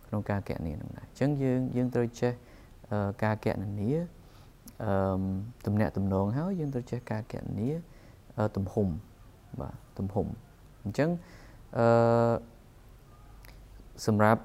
[0.09, 2.33] ក្នុងការកណនានឹងដែរអញ្ចឹងយើងយើងត្រូវចេះ
[3.25, 3.91] ការកណនា
[4.85, 4.93] អឺ
[5.67, 7.69] ទំនាក់ទំនងហើយយើងត្រូវចេះការកណនា
[8.57, 8.88] ទំហំ
[9.61, 10.27] បាទទំហំ
[10.85, 11.11] អញ្ចឹង
[11.79, 11.87] អឺ
[14.07, 14.43] សម្រាប់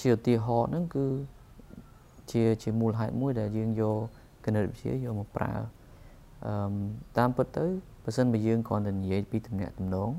[0.00, 1.06] ជាឧទាហរណ៍ហ្នឹងគឺ
[2.32, 3.98] ជាជាមូលហេតុមួយដែលយើងយក
[4.44, 5.52] គណិតវិទ្យាយកមកប្រើ
[6.46, 6.52] អឺ
[7.18, 7.66] តាមពិតទៅ
[8.04, 10.10] បើសិនបើយើងគ្រាន់តែនិយាយពីទំនាក់ទំនង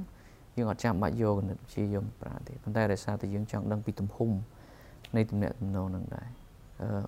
[0.59, 4.29] យើងអត់ចាំបាច់យកគណិតវិទ្យាយកមកប្រើទេប៉ុន្តែដោយសារតែយើងចង់ដឹងពីទំហំ
[5.15, 6.27] នៃទំនាក់ទំនងនឹងដែរ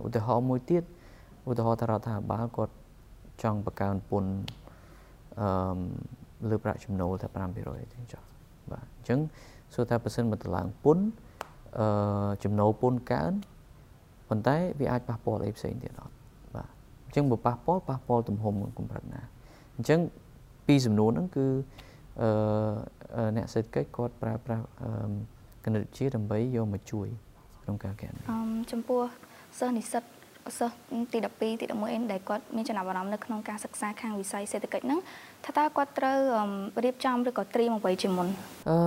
[0.05, 0.83] ឧទាហរណ៍មួយទៀត
[1.49, 2.73] ឧទាហរណ៍ថារដ្ឋាភិបាលគាត់
[3.43, 4.33] ចង់បង្កើនពន្ធ
[5.41, 5.47] អឺ
[6.49, 8.23] លើប្រាក់ចំណូលតែ5%អញ្ចឹងចុះ
[8.71, 9.19] បាទអញ្ចឹង
[9.73, 11.05] សួរថាបើសិនមកតម្លើងពន្ធ
[11.79, 13.31] អឺចំណូលពន្ធកើន
[14.29, 16.15] ប៉ុន្តែវាអាចប៉ះពាល់អីផ្សេងទៀតអត់
[16.55, 16.69] បាទ
[17.05, 19.21] អញ្ចឹងបើប៉ះពាល់ប៉ះពាល់ទំហំកម្រិតណា
[19.75, 19.99] អញ្ចឹង
[20.67, 21.47] ពីសំណួរហ្នឹងគឺ
[22.21, 22.29] អឺ
[23.37, 24.65] អ្នកសេដ្ឋកិច្ចគាត់ប្រើប្រាស់
[25.65, 27.07] គណិតវិទ្យាដើម្បីយកមកជួយ
[27.63, 28.37] ក្នុងការកែអឺ
[28.71, 29.01] ចំពោះ
[29.59, 30.03] សិស្សនិស្សិត
[30.59, 30.75] សិស្ស
[31.11, 34.99] ទី12ទី11អីដែលគាត់មានចំណាប់អារម្មណ៍នៅក្នុងការសិក្សាខាងវិស័យសេដ្ឋកិច្ចហ្នឹង
[35.45, 36.19] ថាតើគាត់ត្រូវ
[36.83, 38.27] រៀបចំឬក៏ត្រៀមអ្វីជាមុន
[38.69, 38.77] អឺ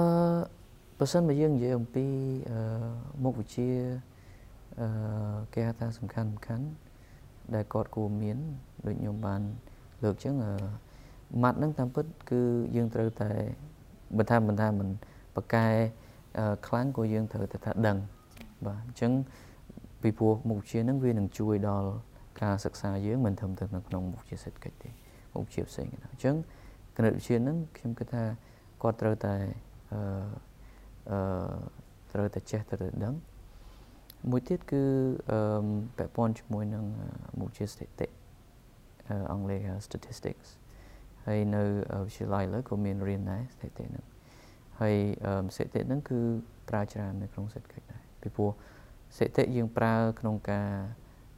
[0.99, 2.07] បើសិនបើយើងនិយាយអំពី
[2.51, 2.59] អឺ
[3.25, 3.69] មុខវិជ្ជា
[4.81, 4.89] អឺ
[5.55, 6.67] គេហៅថាសំខាន់សំខាន់
[7.55, 8.39] ដែលគាត់គួរមាន
[8.87, 9.41] ដូចខ្ញុំបាន
[10.05, 10.53] លើកចឹងអឺ
[11.43, 12.41] ម៉ាត់ហ្នឹងតាមពិតគឺ
[12.77, 13.31] យើងត្រូវតែ
[14.17, 14.89] បើថាមិនថាមិន
[15.37, 15.67] បកកែ
[16.67, 17.99] ខ្លាំងក៏យើងត្រូវតែថាដឹង
[18.67, 19.13] បាទអញ្ចឹង
[20.03, 21.89] ពីព្រោះមុខវិជ្ជាហ្នឹងវានឹងជួយដល់
[22.43, 24.91] ការសិក្សាយើងមិនត្រឹមតែនៅក្នុងមុខវិជ្ជាសេដ្ឋកិច្ចទេ
[25.35, 26.35] មុខវិជ្ជាផ្សេងទេអញ្ចឹង
[26.97, 28.23] គណិតវិទ្យាហ្នឹងខ្ញុំគិតថា
[28.83, 29.35] គាត់ត្រូវតែ
[29.93, 30.01] អឺ
[31.11, 31.19] អឺ
[32.13, 33.15] ត្រូវតែចេះត្រូវតែដឹង
[34.31, 34.83] មួយទៀតគឺ
[35.31, 35.67] អឺ
[35.99, 36.85] ពាក់ព័ន្ធជាមួយនឹង
[37.39, 38.09] មុខវិជ្ជាស្ថិតិ
[39.33, 40.49] អង់គ្លេស statistics
[41.27, 41.63] ហើយនៅ
[42.05, 44.05] វិទ្យាល័យលើក៏មានរៀនដែរស្ថិតិហ្នឹង
[44.81, 44.97] ហើយ
[45.57, 46.19] ស្ថិតិហ្នឹងគឺ
[46.69, 48.51] ប្រើច្រើននៅក្នុងសេដ្ឋកិច្ចដែរពីព្រោះ
[49.17, 50.71] ស្ថិតិយើងប្រើក្នុងការ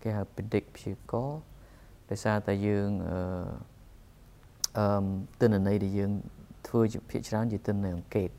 [0.02, 1.40] គេហៅ predict ព្យាករណ៍
[2.10, 3.18] ដោយសារតែយើងអឺ
[4.78, 5.06] អឺ
[5.40, 6.12] ទិន្នន័យដែលយើង
[6.68, 8.30] ធ្វើជាភាគច្រើនជាទិន្នន័យអង្កេត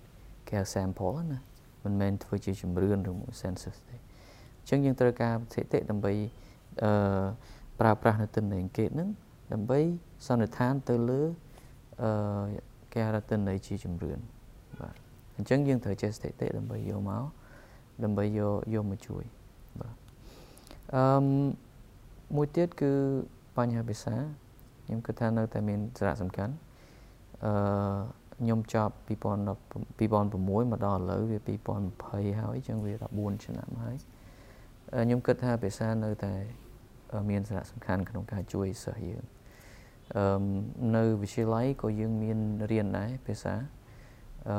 [0.48, 1.40] គេហៅ sample ណា
[1.84, 6.14] មិនមែនធ្វើជាជំរឿនឬមួយ census ទេអញ្ចឹងយើងត្រូវការស្ថិតិដើម្បី
[6.84, 6.92] អឺ
[7.80, 9.10] ប្រើប្រាស់នៅទិន្នន័យអង្កេតហ្នឹង
[9.54, 9.80] ដើម្បី
[10.26, 11.22] សន្និដ្ឋានទៅលើ
[12.02, 12.10] អឺ
[12.94, 14.20] គេហៅទិន្នន័យជាជំរឿន
[14.80, 14.96] បាទ
[15.38, 17.24] អញ្ចឹងយើងត្រូវចេះស្ថិតិដើម្បីយកមក
[18.04, 19.24] ដើម្បីយកយកមកជួយ
[19.82, 19.96] បាទ
[20.96, 21.04] អឺ
[22.36, 22.92] មួយទៀតគឺ
[23.58, 24.16] បញ្ហាភាសា
[24.86, 26.54] ខ្ញុំគិតថានៅតែមានសារៈសំខាន់
[27.46, 27.54] អឺ
[28.40, 29.10] ខ្ញុំចប់2010
[30.00, 33.98] 2006មកដល់ឥឡូវវា2020ហើយអញ្ចឹងវា14ឆ្នាំហើយ
[35.06, 36.34] ខ្ញុំគិតថាភាសានៅតែ
[37.30, 39.24] មានសារៈសំខាន់ក្នុងការជួយសិស្សយើង
[40.16, 40.44] អឺ
[40.96, 42.40] នៅវិទ្យាល័យក៏យើងមាន
[42.72, 43.54] រៀនដែរភាសា
[44.50, 44.58] អឺ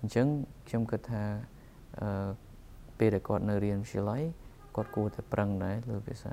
[0.00, 0.26] អញ្ចឹង
[0.68, 1.24] ខ្ញុំគិតថា
[2.00, 2.30] អឺ
[2.98, 4.22] ពេលដែលគាត់នៅរៀនវិទ្យាល័យ
[4.76, 6.32] គាត់គួរតែប្រឹងដែរលើភាសា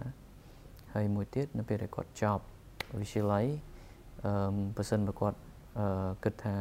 [0.94, 2.44] ហើយមួយទៀតនៅពេលដែលគាត់ចប់
[3.00, 3.46] វិទ្យាល័យ
[4.26, 4.32] អឺ
[4.78, 5.38] បើសិនបើគាត់
[5.80, 6.56] អឺគិតថា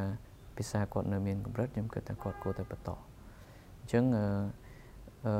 [0.56, 4.26] ភាសាគាត់នៅមានកម្រិតខ្ញុំគិតថាគាត់គួរតែបន្តអញ្ចឹងអឺ
[5.26, 5.34] អឺ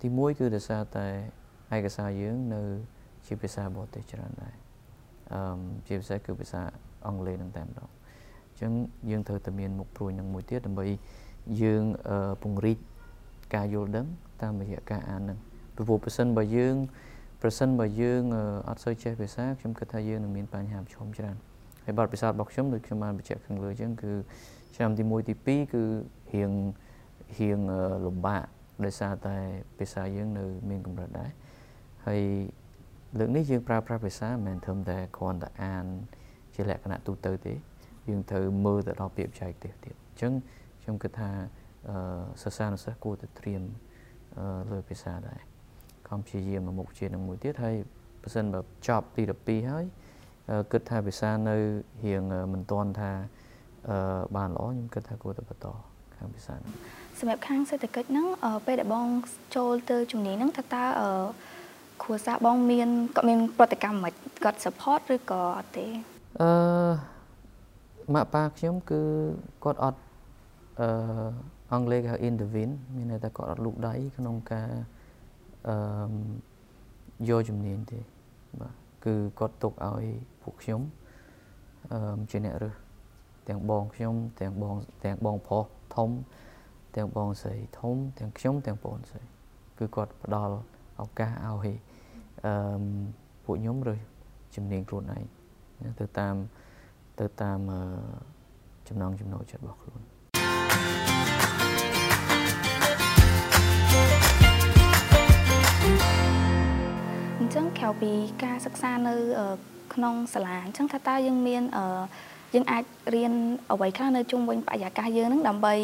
[0.00, 1.06] ទី1គឺដោយសារតែ
[1.72, 2.62] អឯកសារយើងនៅ
[3.26, 4.63] ជាភាសាបរទេសច្រើនដែរអឺ
[5.86, 6.62] ជាពិសេសគឺភាសា
[7.06, 7.88] អង់គ្លេសនឹងតែម្ដង
[8.50, 8.72] អញ្ចឹង
[9.10, 10.86] យើងត្រូវតែមានមុខព្រួយនឹងមួយទៀតដើម្បី
[11.62, 11.84] យើង
[12.42, 12.78] ពង្រីក
[13.54, 14.06] ការយល់ដឹង
[14.42, 15.38] តាមរយៈការអាននឹង
[15.74, 16.76] ពីព្រោះប្រសិនបើយើង
[17.42, 18.22] ប្រសិនបើយើង
[18.68, 21.36] អត់សូវចេះភាសាខ្ញុំគិតថាយើងនឹងមានបញ្ហាប្រឈមច្រើន
[21.84, 24.12] ហើយបទពិសោធន៍របស់ខ្ញុំដូចខ្ញុំបានបញ្ជាក់ខាងលើអញ្ចឹងគឺ
[24.76, 25.82] ឆ្នាំទី1ទី2គឺ
[26.34, 26.52] រៀង
[27.38, 27.58] រៀង
[28.06, 28.44] លំបាក
[28.84, 29.36] ដោយសារតែ
[29.78, 31.30] ភាសាយើងនៅ មានកម្រិតដែរ
[32.06, 32.22] ហើយ
[33.18, 35.84] លើកនេះយើងប្រើប្រាស់ភាសាមិនមែនត្រឹមតែគ្រាន់តែអាន
[36.54, 37.54] ជាលក្ខណៈទូទៅទេ
[38.08, 40.32] យើងត្រូវមើលទៅដល់ពាក្យបច្ចេកទេសទៀតអញ្ចឹង
[40.82, 41.30] ខ្ញុំគិតថា
[42.42, 43.62] សិស្សានុសិស្សគួរតែត្រៀម
[44.70, 45.40] លើភាសាដែរ
[46.08, 47.76] ខំព្យាយាមមុខជានឹងមួយទៀតហើយ
[48.22, 49.84] បើសិនបើចប់ទី12ហើយ
[50.72, 51.56] គិតថាភាសានៅ
[52.04, 52.22] រៀង
[52.52, 53.10] មិនទាន់ថា
[54.36, 55.66] បានល្អខ្ញុំគិតថាគួរតែបន្ត
[56.16, 56.54] ខាងភាសា
[57.18, 58.26] សម្រាប់ខាងសេដ្ឋកិច្ចហ្នឹង
[58.66, 59.06] ពេលដែលបង
[59.56, 60.84] ចូលទៅជំនាញហ្នឹងថាតើ
[62.02, 64.12] គ្រួសារបងមានគាត់មានប្រតិកម្មមិន
[64.44, 65.86] គាត់ support ឬក៏អត់ទេ
[66.40, 66.50] អឺ
[68.14, 69.00] ម៉ាក់ប៉ាខ្ញុំគឺ
[69.64, 70.00] គាត់អត់
[70.80, 70.88] អឺ
[71.72, 74.70] អង់គ្លេសគេហៅ intervene មានន័យថាគាត់អត់លូកដៃក្នុងការ
[75.68, 75.76] អឺ
[77.28, 78.00] យកជំនាញទេ
[78.60, 80.04] បាទគឺគាត់ទុកឲ្យ
[80.42, 80.80] ពួកខ្ញុំ
[81.92, 82.74] អឺជាអ្នករើស
[83.48, 85.64] ទាំងបងខ្ញុំទាំងបងទាំងបងប្រុស
[85.96, 86.10] ធំ
[86.96, 89.22] ទាំងបងស្រីធំទាំងខ្ញុំទាំងបងស្រី
[89.78, 90.56] គឺគាត់ផ្ដល់
[91.00, 91.76] ឱកាសឲ្យ
[92.44, 92.84] អឺ
[93.44, 94.00] ពួកខ្ញុំរើស
[94.54, 95.24] ជំនាញខ្លួនឯង
[96.00, 96.34] ទៅតាម
[97.20, 97.58] ទៅតាម
[98.88, 100.00] ចំណងចំណូលចិត្តរបស់ខ្លួន
[107.38, 108.12] អញ្ចឹងក្រៅពី
[108.44, 109.14] ការសិក្សានៅ
[109.94, 111.62] ក្នុងសាលាអញ្ចឹងថាតើយើងមាន
[112.54, 113.32] យើងអាចរៀន
[113.72, 115.74] អ្វីខ្លះនៅជុំវិញបរិយាកាសយើងនឹងដើម្បី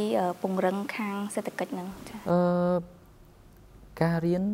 [0.43, 2.41] ពង្រឹងខាងសេដ្ឋកិច្ចហ្នឹងចាអឺ
[4.03, 4.45] ការរៀន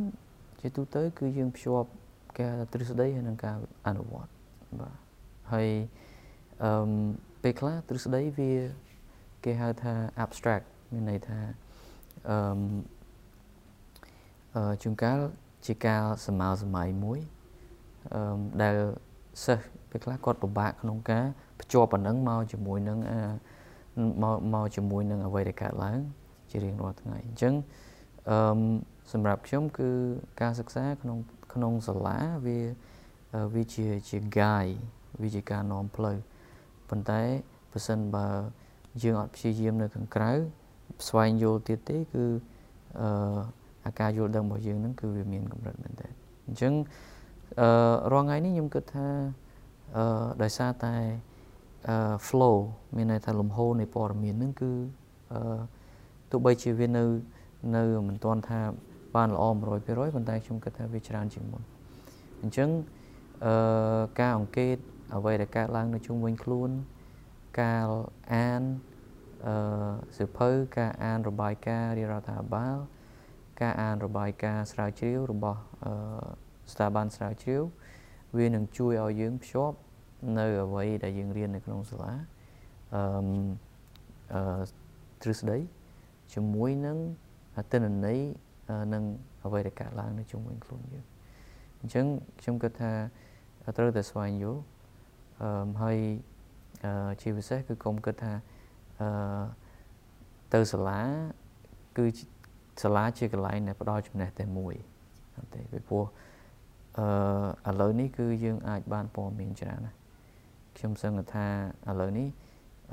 [0.60, 1.88] ជាទូទៅ គឺយើងភ្ជាប់
[2.40, 4.30] ការទ្រឹស្ដីហើយនិងការអនុវត្ត
[4.80, 4.96] បាទ
[5.52, 5.68] ហើយ
[6.62, 6.70] អឺ
[7.42, 8.52] ពេលខ្លះទ្រឹស្ដីវា
[9.44, 11.38] គេហៅថា abstract មានន័យថា
[12.30, 12.38] អឺ
[14.56, 15.18] អឺជួនកាល
[15.66, 17.18] ជាការសម័យសម័យមួយ
[18.14, 18.76] អឺដែល
[19.44, 21.24] សិស្សពេលខ្លះគាត់ពិបាកក្នុងការ
[21.60, 22.98] ភ្ជាប់ប៉ុណ្ណឹងមកជាមួយនឹង
[24.22, 25.98] មកមកជាមួយនឹងអ្វីដែលកើតឡើង
[26.50, 27.54] ជារៀងរាល់ថ្ងៃអញ្ចឹង
[28.30, 28.38] អឺ
[29.12, 29.88] សម្រាប់ខ្ញុំគឺ
[30.40, 31.18] ការសិក្សាក្នុង
[31.54, 32.58] ក្នុងសាលាវា
[33.54, 34.76] វាជាជា guide
[35.22, 36.18] វាជាការនាំផ្លូវ
[36.88, 37.22] ប៉ុន្តែ
[37.72, 38.26] បើសិនបើ
[39.02, 40.32] យើងអត់ព្យាយាមនៅខាងក្រៅ
[41.08, 42.24] ស្វែងយល់ទៀតទេគឺ
[43.00, 43.08] អឺ
[43.86, 46.08] អាការយល់ដឹងរបស់យើងហ្នឹងគឺវាមានកម្រិតមែនតើ
[46.46, 46.72] អញ្ចឹង
[47.60, 47.68] អឺ
[48.12, 49.08] រាល់ថ្ងៃនេះខ្ញុំគិតថា
[49.96, 50.94] អឺដោយសារតែ
[51.88, 52.56] អឺ flow
[52.96, 54.72] មានន័យថាលំហូរនៃព័ត៌មានហ្នឹងគឺ
[55.32, 55.58] អឺ
[56.30, 57.04] ទោះបីជាវានៅ
[57.76, 58.60] នៅមិនទាន់ថា
[59.16, 61.62] បានល្អ100%ប៉ុន្តែខ្ញុំគិតថាវាច្រើនជាងមុន
[62.42, 62.70] អញ្ចឹង
[63.46, 64.76] អឺការអង្កេត
[65.16, 66.70] អ្វីដែលកើតឡើងនៅជុំវិញខ្លួន
[67.60, 67.86] ការ
[68.34, 68.62] អាន
[69.46, 69.54] អឺ
[70.18, 72.76] សិភៅការអានរបាយការណ៍រាជរដ្ឋាភិបាល
[73.60, 75.92] ការអានរបាយការណ៍ស្រាវជ្រាវរបស់អឺ
[76.72, 77.62] ស្ថាប័នស្រាវជ្រាវ
[78.38, 79.76] វានឹងជួយឲ្យយើងភ្ជាប់
[80.38, 82.12] នៅអ្វីដែលយើងរៀននៅក្នុងសាលា
[82.94, 83.02] អឺ
[84.32, 84.42] អឺ
[85.22, 85.58] ទ្រឹស្ដី
[86.32, 86.98] ជាមួយនឹង
[87.72, 88.20] ទិន្នន័យ
[88.92, 89.02] និង
[89.44, 91.04] អ្វីដែលកើតឡើងនៅជុំវិញខ្លួនយើង
[91.80, 92.06] អញ្ចឹង
[92.40, 92.92] ខ្ញុំគិតថា
[93.76, 94.62] ត្រូវតែស្វែងយល់
[95.42, 95.98] អឺហើយ
[97.20, 98.32] ជាពិសេសគឺកុំគិតថា
[99.00, 99.08] អឺ
[100.54, 101.00] ទៅសាលា
[101.96, 102.06] គឺ
[102.82, 104.74] សាលាជាកន្លែងដែលផ្ដល់ចំណេះតែមួយ
[105.54, 106.04] ទេពីព្រោះ
[107.66, 109.96] អឺឥឡូវនេះគឺយើងអាចបានព័ត៌មានច្រើនណាស់
[110.76, 111.46] ខ្ញុំសង្កត់ថា
[111.88, 112.28] ឥឡូវនេះ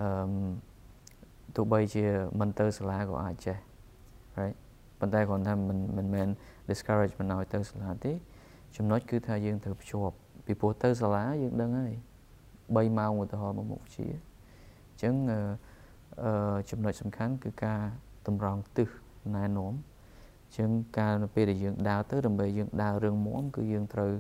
[0.02, 0.08] អឺ
[1.56, 2.06] ទោះបីជា
[2.40, 3.73] មិនទៅសាលាក៏អាចចេះ right
[5.04, 6.28] ប៉ុន្តែគ្រាន់តែមិនមិនមែន
[6.70, 8.14] discourage មិនឲ្យទៅសាលាទេ
[8.76, 11.94] ចំណុចគឺថាយើងត្រូវភ្ជាប់ពីព្រោះទៅសាលាយើងដឹងហើយ
[12.52, 17.82] 3ម៉ោងឧទាហរណ៍មកមុខវិជ្ជាអញ្ចឹងអឺចំណុចសំខាន់គឺការ
[18.28, 18.90] តម្រង់ទិស
[19.36, 24.12] ណែនាំអញ្ចឹងការនៅពេលដែលយើងដើរទៅដើម្បីយើងដើររឿងមុំគឺយើងត្រូវ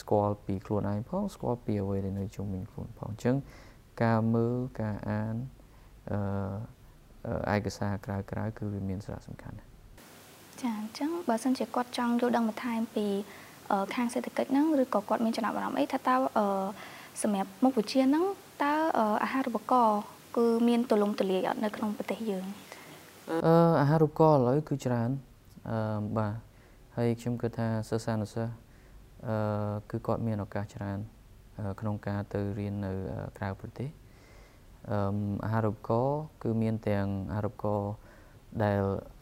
[0.00, 3.36] ស្គាល់ពីខ្លួនឯងផងស្គាល់ពីអ្វីដែលនៅជុំវិញខ្លួនផងអញ្ចឹង
[4.02, 5.34] ការមើលការអាន
[6.12, 9.67] អឺឯកសារក្រៅក្រៅគឺវាមានសារៈសំខាន់
[10.62, 13.06] ចាអញ្ចឹងបើសិនជាគាត់ចង់យល់ដឹងបន្ថែមពី
[13.94, 16.16] ខាងសេដ្ឋកិច្ចហ្នឹងឬក៏គាត់មានចំណាប់អារម្មណ៍អីថាតើ
[17.22, 18.24] សម្រាប់មុខវិជ្ជាហ្នឹង
[18.62, 18.74] តើ
[19.22, 20.00] អាហារូបករណ៍
[20.36, 22.44] គឺមានទូលំទូលាយអត់នៅក្នុងប្រទេសយើង
[23.30, 25.10] អឺអាហារូបករណ៍ឥឡូវគឺច្រើន
[25.70, 25.78] អឺ
[26.18, 26.34] បាទ
[26.96, 28.52] ហើយខ្ញុំគិតថាសិស្សានុសិស្ស
[29.28, 29.36] អឺ
[29.90, 30.98] គឺគាត់មានឱកាសច្រើន
[31.80, 32.92] ក្នុងការទៅរៀននៅ
[33.38, 33.88] ក្រៅប្រទេស
[34.90, 34.98] អឺ
[35.44, 37.90] អាហារូបករណ៍គឺមានទាំងអាហារូបករណ៍
[38.62, 38.80] ដែល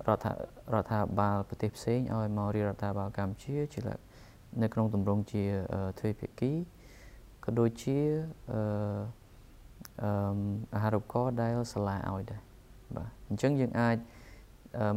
[0.08, 0.26] រដ្ឋ
[0.74, 3.80] រដ្ឋាភិបាលប្រទេសផ្សេងឲ្យមករៀបរដ្ឋាភិបាលកម្ពុជាជា
[4.62, 5.44] នៅក្នុងទម្រង់ជា
[5.98, 6.52] ទ្វេភាគី
[7.44, 7.98] ក៏ដូចជា
[8.52, 8.60] អឺ
[10.02, 10.10] អឺ
[10.74, 12.40] អាហារូបករណ៍ដែលសាលាឲ្យដែរ
[12.96, 13.96] បាទអញ្ចឹងយើងអាច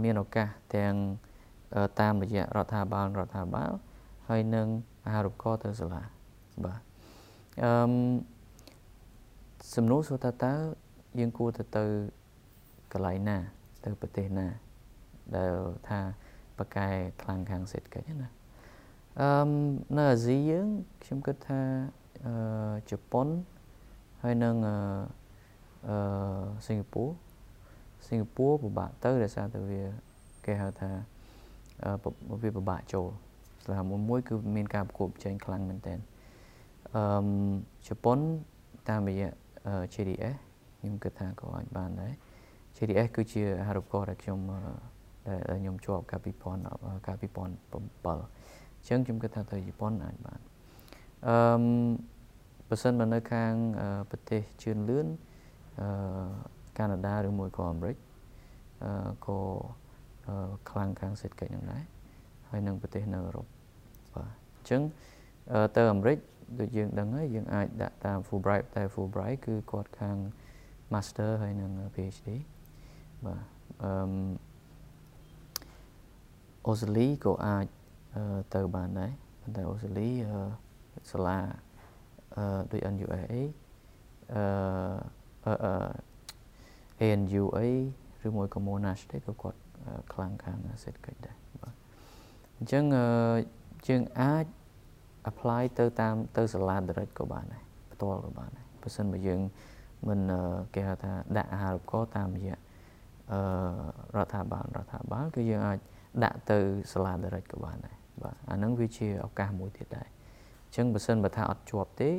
[0.03, 0.93] មានឱកាសទាំង
[1.99, 3.71] តាមរយៈរដ្ឋាភិបាលរដ្ឋាភិបាល
[4.29, 4.67] ហើយនឹង
[5.05, 6.01] អាហារូបករណ៍ទៅសាលា
[6.65, 6.79] បាទ
[7.63, 7.71] អឺ
[9.75, 10.53] សំណួរសួរថាតើ
[11.19, 11.83] យើងគួរទៅទៅ
[12.93, 13.37] កន្លែងណា
[13.85, 14.47] ទៅប្រទេសណា
[15.35, 15.53] ដែល
[15.89, 15.99] ថា
[16.57, 16.87] បកកែ
[17.21, 18.29] ខ្លាំងខាងសេដ្ឋកិច្ចណា
[19.21, 19.29] អឺ
[19.97, 20.67] នៅអាស៊ីយើង
[21.03, 21.61] ខ្ញុំគិតថា
[22.25, 22.33] អឺ
[22.91, 23.27] ជប៉ុន
[24.23, 24.75] ហើយនឹងអឺ
[25.87, 25.97] អឺ
[26.67, 27.11] សិង្ហបុរី
[28.07, 29.83] សិង្ហបុរីពិបាកទៅដោយសារតែវា
[30.45, 30.91] គេហៅថា
[32.41, 33.07] វាពិបាកចូល
[33.65, 35.99] ស្លាមួយមួយគឺមានការប្រកួតប្រជែងខ្លាំងមែនទែន
[36.95, 37.03] អឺ
[37.87, 38.19] ជប៉ុន
[38.89, 39.29] តាមរយៈ
[39.93, 40.35] JDS
[40.79, 42.13] ខ្ញុំគិតថាក៏អាចបានដែរ
[42.79, 44.39] JDS គឺជាអាហារូបករណ៍ដែលខ្ញុំ
[45.49, 46.31] ដែលខ្ញុំជាប់កាលពី
[46.69, 50.39] 2000កាលពី2007អញ្ចឹងខ្ញុំគិតថាទៅជប៉ុនអាចបាន
[51.27, 51.35] អឺ
[52.69, 53.53] បើសិនមកនៅខាង
[54.09, 55.07] ប្រទេសជឿនលឿន
[55.81, 55.89] អឺ
[56.77, 57.97] កាណាដាឬមួយក៏អាមេរិក
[58.83, 59.39] អឺក៏
[60.69, 61.83] ខ្លាំងខាងសេដ្ឋកិច្ចហ្នឹងដែរ
[62.49, 63.45] ហើយនឹងប្រទេសនៅអឺរ៉ុប
[64.13, 64.81] បាទអញ្ចឹង
[65.75, 66.17] ទៅអាមេរិក
[66.59, 70.17] ដូចយើងដឹងហើយយើងអាចដាក់តាម Fulbright តែ Fulbright គឺគាត់ខាង
[70.93, 72.27] Master ហើយនឹង PhD
[73.25, 73.41] បាទ
[73.84, 73.91] អឺ
[76.67, 77.65] អូស្ត្រាលីក៏អាច
[78.55, 80.10] ទៅបានដែរប៉ុន្តែអូស្ត្រាលី
[81.12, 81.39] សាលា
[82.36, 83.43] អឺដូច NUA អឺ
[85.45, 85.73] អឺ
[87.01, 87.67] ANUA
[88.25, 89.60] ឬមួយក៏ Monash ទេក៏គាត់
[90.13, 91.73] ខ្លាំងខាងសេដ្ឋកិច្ចដែរបាទ
[92.58, 92.84] អញ្ចឹង
[93.88, 94.45] យើងអាច
[95.29, 99.41] apply ទៅតាមទៅសាលា direct ក៏បានដែរផ្ទាល់ក៏បានដែរបើសិនបើយើង
[100.08, 100.19] មិន
[100.73, 102.58] គេហៅថាដាក់អាហារូបករណ៍តាមរយៈ
[103.31, 103.39] អឺ
[104.15, 105.79] រដ្ឋាភិបាលរដ្ឋាភិបាលគឺយើងអាច
[106.23, 106.59] ដាក់ទៅ
[106.91, 110.07] សាលា direct ក៏បានដែរបាទអាហ្នឹងវាជាឱកាសមួយទៀតដែរ
[110.65, 112.11] អញ្ចឹងបើសិនបើថាអត់ជាប់ទេ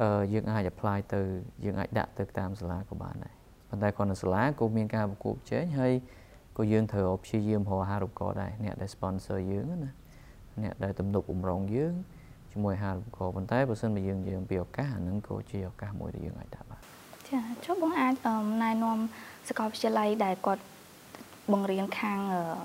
[0.00, 1.20] អឺយើងអាច apply ទៅ
[1.64, 3.34] យើងអាចដាក់ទៅតាមសាលាក៏បានដែរ
[3.68, 5.92] ប៉ុន្តែគ្រាន់តែសាលាក៏មានការប្រកួតប្រជែងហើយ
[6.58, 9.92] ក៏យើងត្រូវព្យាយាមរកអាហារូបករណ៍ដែរអ្នកដែល sponsor យើងណា
[10.62, 11.94] អ្នកដែលទំនុកបំរុងយើង
[12.52, 16.80] ជាមួយអាហារូបករណ៍ប៉ុន្តែបើសិនបើយើងនិយាយអំពីឱកាសអានឹងក៏ជាឱកាសមួយដែលយើងអាចដាក់បាន
[17.28, 18.14] ចាចុះបងអាច
[18.62, 18.98] ណែនាំ
[19.48, 20.62] សាកលវិទ្យាល័យដែលគាត់
[21.52, 22.18] បង្រៀនខាង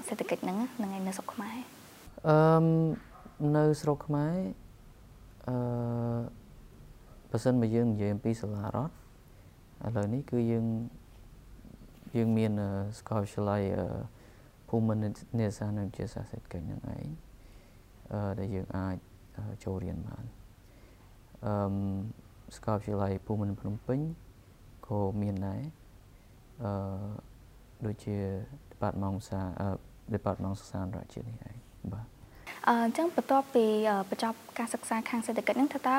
[0.07, 1.57] សេដ្ឋកិច្ចហ្នឹងហ្នឹងឯនៅស្រុកខ្មែរ
[2.27, 2.37] អឺ
[3.57, 4.35] នៅស្រុកខ្មែរ
[5.47, 5.55] អឺ
[7.29, 8.93] បើសិនបើយើងនិយាយអំពីសាលារដ្ឋ
[9.85, 10.65] ឥឡូវនេះគឺយើង
[12.15, 12.51] យើងមាន
[12.97, 13.61] សាកលវិទ្យាល័យ
[14.69, 15.03] ភូមិន្ទ
[15.39, 17.07] នេសាទនិងជាសាស្ត្រសេដ្ឋកិច្ចហ្នឹងឯង
[18.13, 18.95] អឺដែលយើងអាច
[19.63, 20.25] ចូលរៀនបាន
[21.45, 21.53] អឺ
[22.55, 23.99] សាកលវិទ្យាល័យភូមិន្ទភ្នំពេញ
[24.87, 25.61] ក៏មានដែរ
[26.63, 26.71] អឺ
[27.85, 28.15] ដូចជា
[28.71, 29.67] Department សាអឺ
[30.15, 31.55] Department សិក្សាអន្តរជាតិនេះឯង
[31.93, 32.05] បាទ
[32.67, 33.65] អញ្ចឹងបន្ទាប់ពី
[34.09, 35.95] បញ្ចប់ការសិក្សាខាងសេដ្ឋកិច្ចហ្នឹងតើតើ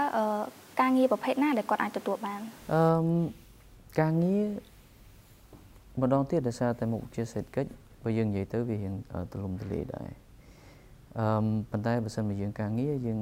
[0.81, 2.40] ការងារប្រភេទណាដែលគាត់អាចទទួលបាន
[2.75, 2.83] អឺ
[4.01, 4.44] ការងារ
[6.01, 7.70] ម្ដងទៀតដោយសារតែមុខជាសេដ្ឋកិច្ច
[8.03, 8.94] បើយើងនិយាយទៅវារៀង
[9.33, 10.11] ទលំទលាយដែរ
[11.18, 11.27] អឺ
[11.70, 13.18] ប៉ុន្តែបើសិនមកយើងការងារយើង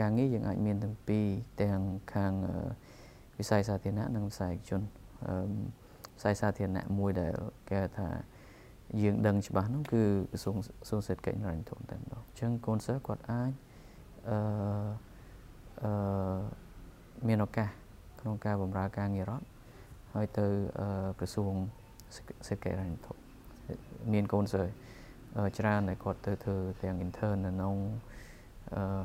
[0.00, 1.26] ការងារយើងអាចមានទាំងពីរ
[1.62, 1.80] ទាំង
[2.14, 2.32] ខាង
[3.38, 4.80] វិស័យសាធារណៈនិងវិស័យឯកជន
[5.26, 5.36] អឺ
[6.18, 7.32] វិស័យសាធារណៈមួយដែល
[7.70, 8.08] គេថា
[9.02, 10.02] យើងដឹងច្បាស់នោះគឺ
[10.32, 13.52] ក្រសួងក្រសួងសេដ្ឋកិច្ចនិងធនតែម្ដងអញ្ចឹងកូនសិស្សគាត់អាច
[14.28, 14.38] អឺ
[15.82, 16.40] អឺ
[17.28, 17.68] មានឱកាស
[18.20, 19.46] ក្នុងការបម្រើការងាររដ្ឋ
[20.14, 20.46] ហើយទៅ
[21.20, 21.52] ក្រសួង
[22.48, 23.16] សេដ្ឋកិច្ចនិងធន
[24.12, 24.70] មានកូនសិស្ស
[25.58, 27.74] ច្រើនដែលគាត់ទៅធ្វើទាំង intern នៅក្នុង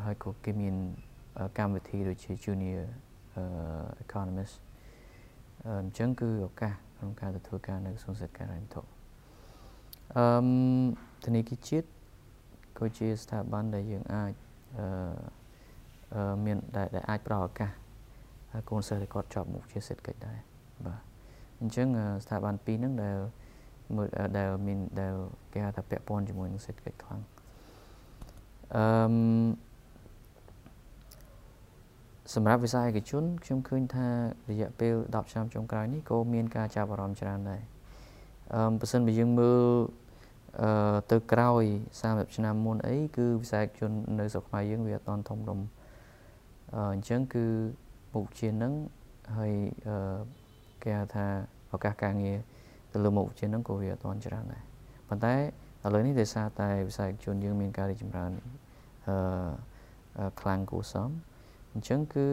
[0.06, 0.76] ហើយក៏គេមាន
[1.58, 2.82] កម្មវិធីដូចជា junior
[4.04, 4.56] economist
[5.68, 6.74] អញ្ចឹងគឺឱកាស
[7.04, 8.82] ក្នុងការទៅធ្វើការនៅក្រសួងសេដ្ឋកិច្ចហិរញ្ញវត្ថុ
[10.18, 10.26] អឺ
[11.26, 11.88] ធនាគារជាតិ
[12.80, 14.34] ក៏ជាស្ថាប័នដែលយើងអាច
[16.16, 17.72] អឺមានដែលអាចផ្ដល់ឱកាស
[18.70, 20.38] កូនសិស្សដែលគាត់ជាប់មុខជាសេដ្ឋកិច្ចដែរ
[20.86, 21.00] បាទ
[21.62, 21.88] អញ្ចឹង
[22.24, 23.18] ស្ថាប័នពីរហ្នឹងដែល
[23.96, 25.14] មើលដែលមានដែល
[25.54, 27.22] គេហៅថាពាក់ព័ន្ធជាមួយនឹងសេដ្ឋកិច្ចខ្លាំង
[28.76, 28.86] អឺ
[32.32, 34.08] សម្រាប់វិស័យឯកជនខ្ញុំឃើញថា
[34.50, 37.62] រយៈពេល10ឆ្នាំចុងក្រោយនេះក៏មានការចាប់អារម្មណ៍ច្រើនដែរ
[38.56, 39.62] អឺបើសិនបើយើងមើល
[40.62, 41.64] អឺទៅក្រោយ
[42.02, 45.60] 30ឆ្នាំមុនអីគឺវិស័យឯកជននៅស្រុកខ្មែរយើងវាអត់តន់ធំដុំ
[46.76, 47.46] អឺអញ្ចឹងគឺ
[48.14, 48.74] មុខជានឹង
[49.38, 49.54] ហើយ
[49.88, 50.20] អឺ
[50.84, 51.26] គេហៅថា
[51.74, 52.38] ឱកាសការងារ
[52.92, 54.64] ទៅលើមុខវិជ្ជាហ្នឹងក៏វាអត់ទាន់ច្រើនដែរ
[55.10, 55.36] ប៉ុន្តែ
[55.86, 58.32] ឥឡូវនេះដោយសារតែវិស័យជនយើងមានការរីកចម្រើន
[59.08, 61.12] អឺខ្លាំងគួរសម
[61.74, 62.26] អញ្ចឹងគឺ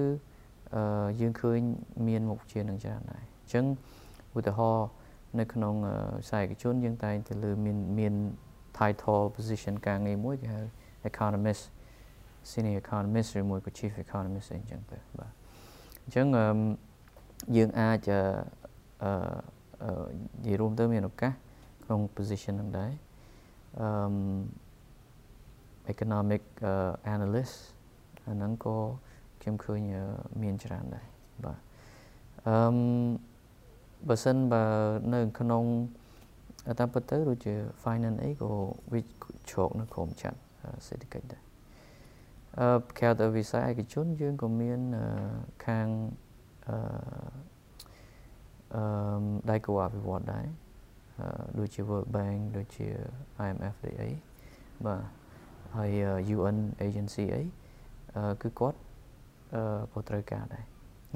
[0.75, 1.61] អឺយើងឃើញ
[2.09, 3.65] មានមុខវិជ្ជានឹងច្រើនដែរអញ្ចឹង
[4.39, 4.89] ឧទាហរណ៍
[5.39, 5.75] នៅក្នុង
[6.19, 8.15] វិស័យឯកជនយើងតែងទៅលើមានមាន
[8.79, 10.61] title position ការងារមួយគេហៅ
[11.11, 11.63] economist
[12.51, 15.33] senior economist ឬមួយក៏ chief economist អីចឹងទៅបាទ
[16.05, 16.27] អញ្ចឹង
[17.57, 19.13] យើងអាចអឺ
[20.45, 21.33] និយាយរួមទៅមានឱកាស
[21.85, 22.93] ក្នុង position ហ្នឹងដែរ
[23.81, 23.89] អឺ
[25.93, 26.43] economic
[27.15, 27.57] analyst
[28.27, 28.77] អាហ្នឹងក៏
[29.43, 29.81] ខ្ញុំឃើញ
[30.43, 31.07] មានច្រើនដែរ
[31.45, 31.59] បាទ
[32.47, 32.57] អឺ
[34.09, 34.65] បើសិនបើ
[35.15, 35.65] នៅក្នុង
[36.79, 38.51] តាមពិតទៅដូចជា finance អីក៏
[38.93, 39.01] វា
[39.51, 40.39] ជ្រកនៅក្រុមចាត់
[40.87, 41.43] សេដ្ឋកិច្ចដែរ
[42.61, 44.81] អឺក្រៅទៅវិស័យឯកជនយើងក៏មាន
[45.67, 45.87] ខាង
[46.69, 46.77] អឺ
[48.75, 48.83] អឺ
[49.51, 50.47] ដៃគូអភិវឌ្ឍដែរ
[51.59, 52.87] ដូចជា World Bank ដូចជា
[53.47, 54.11] IMF អីអី
[54.87, 55.03] បាទ
[55.77, 55.91] ហើយ
[56.37, 57.43] UN agency អី
[58.43, 58.79] គឺគាត់
[59.93, 60.65] ក៏ត្រូវការដែរ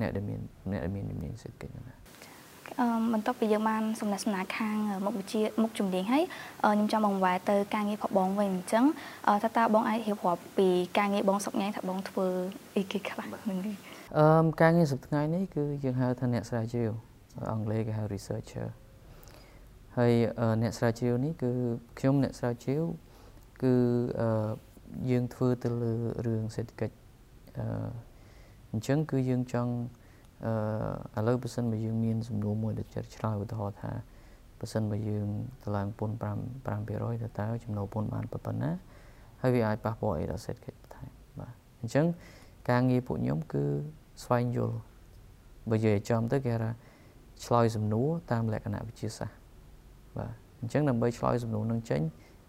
[0.01, 1.85] អ្នកដែលមានអ្នកដែលមានជំនាញសេដ្ឋកិច្ចហ្នឹង
[2.81, 6.25] អឺបន្ទាប់ពីយើងបានសំណេះសំណាលខាងមុខវិជ្ជាមុខជំនាញហើយ
[6.63, 8.85] ខ្ញុំចង់បងវ៉ែទៅការងាររបស់បងវិញអញ្ចឹង
[9.43, 10.69] តើតើបងអាចរៀបរាប់ពី
[10.99, 12.27] ការងារបងសុកញ៉ៃថាបងធ្វើ
[12.77, 13.59] អីគេខ្លះនឹង
[14.19, 16.91] អឺការងារសប្តាហ៍នេះគឺយើងហៅថាអ្នកស្រាវជ្រាវ
[17.53, 18.67] អង់គ្លេសគេហៅ researcher
[19.99, 20.13] ហើយ
[20.63, 21.51] អ្នកស្រាវជ្រាវនេះគឺ
[21.99, 22.83] ខ្ញុំអ្នកស្រាវជ្រាវ
[23.63, 23.75] គឺ
[25.11, 25.93] យើងធ្វើទៅលើ
[26.27, 26.95] រឿងសេដ្ឋកិច្ច
[27.59, 27.67] អឺ
[28.75, 29.73] អញ្ចឹងគឺយើងចង់
[31.17, 33.93] អឺឥឡូវបើសិនបើយើងមានសំណួរមួយដែលចិត្តឆ្លើយឧទាហរណ៍ថា
[34.61, 35.27] បើសិនបើយើង
[35.65, 36.27] តម្លើងពន្ធ5
[36.67, 38.71] 5%ទៅតើចំណូលពន្ធបានប៉ុណ្ណា
[39.41, 41.09] ហើយវាអាចប៉ះពាល់អីដល់សេដ្ឋកិច្ចបន្ថែម
[41.41, 42.07] បាទអញ្ចឹង
[42.71, 43.65] ការងារពួកខ្ញុំគឺ
[44.25, 44.77] ស្វែងយល់
[45.71, 46.71] បើនិយាយចំទៅគេថា
[47.45, 49.39] ឆ្លើយសំណួរតាមលក្ខណៈវិទ្យាសាស្ត្រ
[50.19, 52.01] បាទអញ្ចឹងដើម្បីឆ្លើយសំណួរនឹងចេញ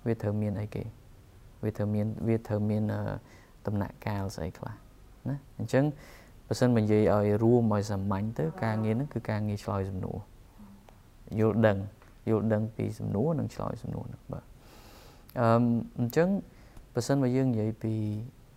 [0.05, 0.83] វាត្រូវមានអីគេ
[1.63, 2.83] វាត្រូវមានវាត្រូវមាន
[3.67, 4.75] ដំណាក់កាលស្អីខ្លះ
[5.29, 5.83] ណាអញ្ចឹង
[6.47, 10.17] បើសិនបើនិយាយឲ្យរួមឲ្យសាមញ្ញទៅ ការងារហ្នឹងគឺការងារឆ្លើយសំណួរ
[11.39, 11.77] យល់ដឹង
[12.29, 14.43] យល់ដឹងពីសំណួរនិងឆ្លើយសំណួរហ្នឹងបាទ
[15.39, 15.47] អឺ
[15.99, 16.27] អញ្ចឹង
[16.93, 17.93] បើសិនបើយើងនិយាយពី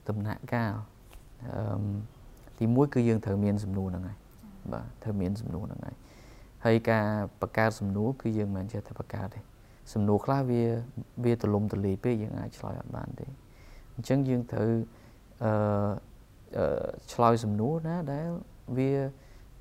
[0.08, 0.74] ដំណាក់កាល
[1.46, 1.86] អឺ
[2.58, 4.18] ទីមួយគឺយើងត្រូវមានសំណួរហ្នឹងហើយ
[4.72, 5.96] បាទត្រូវមានសំណួរហ្នឹងហើយ
[6.64, 7.06] ហើយការ
[7.40, 9.40] បង្កើតសំណួរគឺយើងមិនចេះតែបង្កើតទេ
[9.92, 10.62] សំណួរខ្លះវា
[11.24, 13.26] វាទលំទលាយពេកយើងអាចឆ្លើយអត់បានទេ
[13.94, 14.70] អញ្ចឹងយើងត្រូវ
[15.44, 15.52] អឺ
[17.12, 18.28] ឆ្លើយសំណួរណាដែល
[18.76, 18.90] វា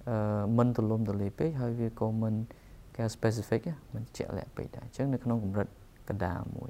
[0.09, 2.35] អឺមិនទលំទលាយពេកហើយវាក៏មិន
[2.95, 3.61] គេ specific
[3.93, 5.67] មិនជាក់លាក់ពេកដែរអញ្ចឹងនៅក្នុងកម្រិត
[6.09, 6.69] កណ្ដាលមួយ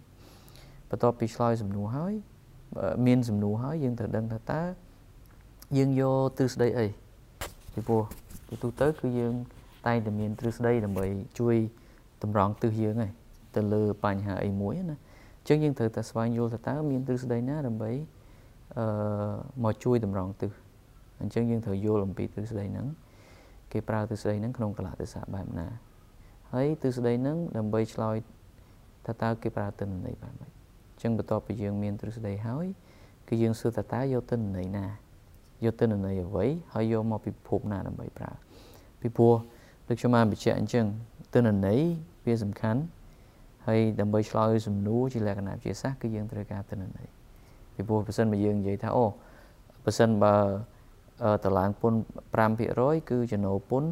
[0.89, 2.13] បន្ទាប់ពីឆ្លើយសំណួរហើយ
[3.05, 4.63] មានសំណួរហើយយើងត្រូវដឹងថាតើ
[5.77, 6.87] យើងយកទ្រឹស្ដីអី
[7.73, 8.03] ពីព្រោះ
[8.47, 9.33] ពីទូទៅគឺយើង
[9.87, 11.05] តែងតែមានទ្រឹស្ដីដើម្បី
[11.39, 11.55] ជួយ
[12.23, 13.11] តម្រង់ទិសយើងឯង
[13.55, 14.97] ទៅលើបញ្ហាអីមួយណា
[15.39, 17.91] អញ្ចឹងយើងត្រូវតែស្វែងយល់ថាតើមានទ្រឹស្ដីណាដើម្បី
[18.75, 18.85] អឺ
[19.63, 20.51] មកជួយតម្រង់ទិស
[21.21, 22.87] អញ្ចឹងយើងត្រូវយល់អំពីទ្រឹស្ដីហ្នឹង
[23.71, 25.67] គេប្រើទ្រឹស្ដីហ្នឹងក្នុងកលៈទេសៈបែបណា
[26.53, 28.17] ហើយទ្រឹស្ដីហ្នឹងដើម្បីឆ្លើយ
[29.05, 32.65] ថាតើគេប្រើទិន្នន័យបែបម៉េចអញ្ចឹងបន្ទាប់ពីយើងមានទ្រឹស្ដីហើយ
[33.27, 34.87] គឺយើងសួរថាតើយកទិន្នន័យណា
[35.65, 38.31] យកទិន្នន័យអ្វីហើយយកមកពីភពណាដើម្បីប្រើ
[39.01, 39.35] ពីព្រោះ
[39.87, 40.85] ដូចខ្ញុំបានបញ្ជាក់អញ្ចឹង
[41.33, 41.79] ទិន្នន័យ
[42.25, 42.81] វាសំខាន់
[43.67, 47.07] ហើយដើម្បីឆ្លើយសំណួរជាលក្ខណៈវិទ្យាសាស្ត្រគឺយើងត្រូវការទិន្នន័យ
[47.77, 49.05] ពីព្រោះបើសិនបើយើងនិយាយថាអូ
[49.85, 50.35] បើសិនបើ
[51.45, 51.99] តឡើងពន្ធ
[52.53, 53.89] 5%គឺចំណូលពន្ធ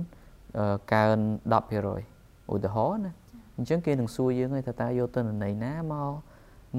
[0.93, 1.17] កើន
[1.65, 3.13] 10%ឧទាហរណ៍ណា
[3.57, 6.13] អញ្ចឹងគេនឹងសួរយើងថាតើយកទិន្នន័យណាមក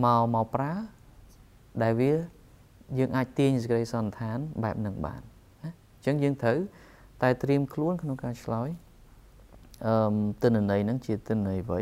[0.05, 0.73] មកមកប្រើ
[1.83, 2.13] ដែលវា
[2.99, 5.23] យើងអាចទាញសេចក្តីសន្និដ្ឋានបែបនឹងបាន
[5.63, 6.59] ណាអញ្ចឹងយើងត្រូវ
[7.23, 8.69] តែត្រៀមខ្លួនក្នុងការឆ្លើយ
[9.87, 11.81] អឺទិន្នន័យហ្នឹងជាទិន្នន័យអ្វី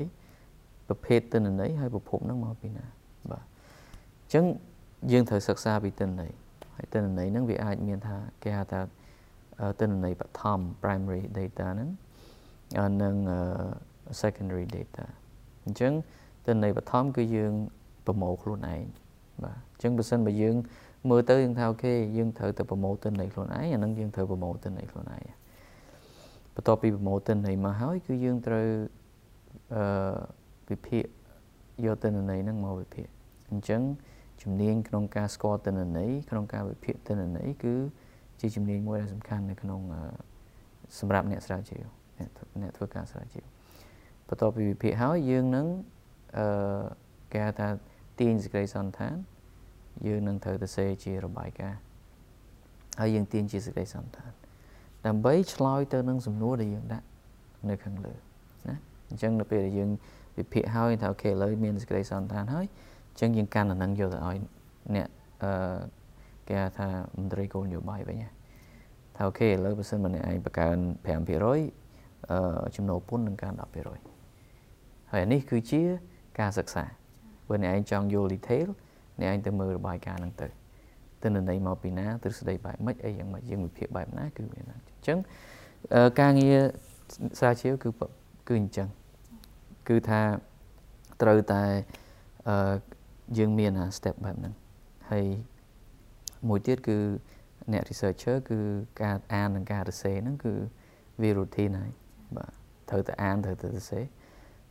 [0.88, 2.84] ប្រភេទទិន្នន័យហើយប្រភពហ្នឹងមកពីណា
[3.30, 3.44] បាទ
[4.22, 4.44] អញ្ចឹង
[5.12, 6.32] យើងត្រូវសិក្សាពីទិន្នន័យ
[6.76, 8.80] ហើយទិន្នន័យហ្នឹងវាអាចមានថាគេហៅថា
[9.80, 11.90] ទិន្នន័យបឋម primary data ហ្នឹង
[13.02, 13.14] និង
[14.22, 15.04] secondary data
[15.64, 15.92] អញ្ចឹង
[16.46, 17.52] ទិន្នន័យបឋមគឺយើង
[18.06, 18.82] ប្រមូលខ្លួនឯង
[19.44, 20.56] បាទអញ្ចឹងបើសិនបើយើង
[21.10, 25.22] មើលទៅយើងថាអូខេយើងត្រូវទៅប្រមូលទិន្នន័យខ្លួនឯងអាហ្នឹងយើងត្រូវប្រមូលទិន្នន័យខ្លួនឯង
[26.54, 28.66] បន្ទាប់ពីប្រមូលទិន្នន័យមកហើយគឺយើងត្រូវ
[29.74, 30.14] អឺ
[30.70, 31.04] វិភាគ
[31.84, 33.06] យកទិន្នន័យហ្នឹងមកវិភាគ
[33.50, 33.80] អញ្ចឹង
[34.42, 37.74] ជំនាញក្នុងការស្គាល់ទិន្នន័យក្នុងការវិភាគទិន្នន័យគឺ
[38.40, 39.80] ជាជំនាញមួយដែលសំខាន់នៅក្នុង
[40.98, 41.86] សម្រាប់អ្នកស្រាវជ្រាវ
[42.18, 42.30] អ្នក
[42.62, 43.46] អ្នកធ្វើការស្រាវជ្រាវ
[44.28, 45.66] បន្ទាប់ពីវិភាគហើយយើងនឹង
[46.38, 46.84] អឺ
[47.32, 47.68] គេហៅថា
[48.20, 49.16] ទាញសេចក្តីសន្និដ្ឋាន
[50.06, 51.80] យើងនឹងត្រូវទៅសេជារបាយការណ៍
[53.00, 54.32] ហើយយើងទាញជាសេចក្តីសន្និដ្ឋាន
[55.06, 57.06] ដើម្បីឆ្លើយទៅនឹងសំណួរដែលយើងដាក់
[57.70, 58.14] នៅខាងលើ
[58.68, 58.76] ណា
[59.08, 59.90] អញ្ចឹងនៅពេលដែលយើង
[60.38, 62.66] វិភាគហើយថាអូខេឥឡូវមានសេចក្តីសន្និដ្ឋានហើយ
[63.14, 64.36] អញ្ចឹងយើងកាន់អានឹងយកទៅឲ្យ
[64.94, 65.08] អ្នក
[65.42, 65.78] អឺ
[66.48, 66.88] គេថា
[67.18, 68.16] មន្ត្រីគោលនយោបាយវិញ
[69.16, 73.54] ថាអូខេឥឡូវបើសិនម្នាក់ឯងបង្កើន5%អឺចំណូលពន្ធនឹងកើន
[74.12, 75.82] 10%ហើយនេះគឺជា
[76.40, 76.84] ការសិក្សា
[77.48, 78.68] បើអ្នកឯងចង់យល់ detail
[79.20, 80.48] អ្នកឯងទៅមើលរបាយការណ៍ហ្នឹងទៅ
[81.22, 85.18] ទិន្នន័យមកពីណាទ្រឹស្ដីបែបម៉េចអីយ៉ាងម៉េចយើងវិភាគបែបណាគឺវាណាអញ្ចឹង
[86.20, 86.58] ការងារ
[87.38, 87.88] ស្រាវជ្រាវគឺ
[88.48, 88.88] គឺអញ្ចឹង
[89.88, 90.20] គឺថា
[91.22, 91.62] ត្រូវតែ
[92.48, 92.74] អឺ
[93.38, 94.54] យើងមានអា step បែបហ្នឹង
[95.10, 95.26] ហើយ
[96.48, 96.98] មួយទៀតគឺ
[97.72, 98.58] អ្នក researcher គឺ
[99.02, 100.54] ការអាននិងការសរសេរហ្នឹងគឺ
[101.20, 101.92] វា routine ហើយ
[102.36, 102.52] បាទ
[102.90, 104.04] ត្រូវតែអានត្រូវតែសរសេរ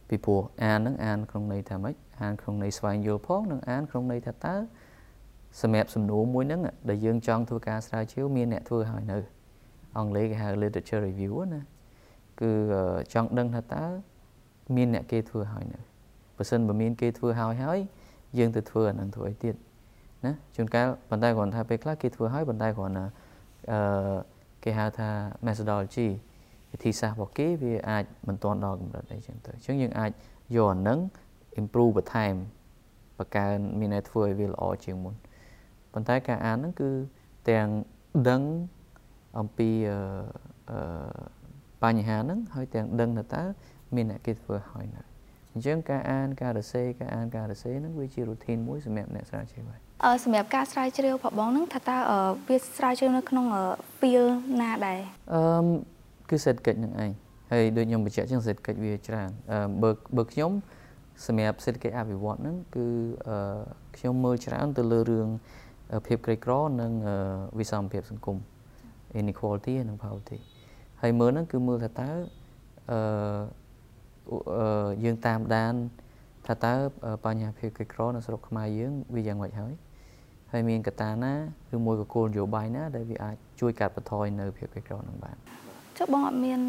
[0.07, 4.55] ពីព្រោះអានហ្នឹងអានក្នុងន័យថាម៉េចអានក្នុងន័យស្វែងយល់ផងនិងអានក្នុងន័យថាតើ
[5.61, 9.17] សម្រាប់សំណួរមួយហ្នឹងដែលយើងចង់ធ្វើការស្រាវជ្រាវមានអ្នកធ្វើហើយនៅ
[9.97, 11.61] អង់គ្លេសគេហៅ literature review ណា
[12.41, 12.51] គឺ
[13.13, 13.83] ចង់ដឹងថាតើ
[14.75, 15.79] មានអ្នកគេធ្វើហើយនៅ
[16.37, 17.79] បើសិនបើមានគេធ្វើហើយហើយ
[18.39, 19.55] យើងទៅធ្វើអានឹងធ្វើអីទៀត
[20.25, 23.05] ណាជួនកាលប៉ុន្តែគ្រាន់ថាពេលខ្លះគេធ្វើហើយប៉ុន្តែគ្រាន់តែ
[23.71, 24.15] អឺ
[24.63, 25.09] គេហៅថា
[25.47, 26.09] methodology
[26.71, 30.11] វិធីសាស្ត្ររបស់គេវាអាចមិនទាន់ដល់កម្រិតអីចឹងទៅអញ្ចឹងយើងអាច
[30.55, 30.99] យកអានឹង
[31.61, 32.33] improve បន្ថែម
[33.17, 35.15] បង្កើនមានតែធ្វើឲ្យវាល្អជាងមុន
[35.93, 36.89] ប៉ុន្តែការអានហ្នឹងគឺ
[37.49, 37.67] ទាំង
[38.29, 38.41] ដឹង
[39.39, 39.69] អំពី
[40.71, 40.79] អឺ
[41.83, 43.43] បញ្ហាហ្នឹងហើយទាំងដឹងថាតើ
[43.95, 45.12] មានអ្នកគេធ្វើហើយនៅ
[45.53, 51.97] អញ្ចឹងការអានការរសេរការអានការរសេរហ្នឹងវាជា routine មួយសម្រាប់អ្នកស្រាវជ្រាវហើយអឺសម្រាប់ការស្រាវជ្រាវរបស់បងហ្នឹងថាតើ
[52.47, 53.45] វាស្រាវជ្រាវនៅក្នុង
[53.97, 54.31] field
[54.61, 54.99] ណាដែរ
[55.33, 55.41] អឺ
[56.29, 57.11] គឺសេដ្ឋកិច្ចនឹងឯង
[57.51, 60.51] ហើយដូចខ្ញុំបញ្ជាក់ចឹងសេដ្ឋកិច្ចវាច្រើនអឺបើបើខ្ញុំ
[61.27, 62.87] សម្រាប់សេដ្ឋកិច្ចអភិវឌ្ឍហ្នឹងគឺ
[63.27, 63.37] អឺ
[63.97, 65.27] ខ្ញុំមើលច្រើនទៅលើរឿង
[66.07, 66.51] ភាពក្រីក្រ
[66.81, 66.91] និង
[67.59, 68.37] វិសមភាពសង្គម
[69.19, 70.37] inequality និង poverty
[71.01, 72.09] ហើយមើលហ្នឹងគឺមើលថាតើ
[72.91, 72.99] អឺ
[75.03, 75.73] យើងតាមដាន
[76.47, 76.73] ថាតើ
[77.25, 79.73] បញ្ហាភាពក្រីក្រនៅស្រុកខ្មែរយើងវាយ៉ាងម៉េចហើយ
[80.51, 81.33] ហើយមានកត្តាណា
[81.75, 85.37] ឬមួយក៏គោលនយោបាយណាដែលវាអាចជួយកាត់បន្ថយនៅភាពក្រីក្រនឹងបាន
[85.97, 86.59] ចុះបងអត់មាន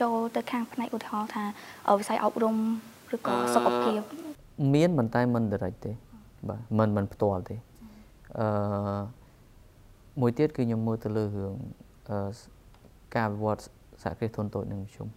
[0.00, 1.44] ចូលទៅខាងផ្នែកឧទាហរណ៍ថា
[1.98, 2.56] វិស័យអប់រំ
[3.14, 4.00] ឬក៏សុខភាព
[4.74, 5.92] មានប៉ុន្តែមិន direct ទេ
[6.48, 7.56] បាទមិនមិនផ្ទាល់ទេ
[8.38, 8.46] អឺ
[10.20, 11.54] មួយទៀតគឺខ្ញុំមើលទៅលើរឿង
[12.10, 12.18] អឺ
[13.16, 13.62] ការវិវត្ត
[14.02, 15.08] សហគ្រាសធុនតូចនិងមធ្យម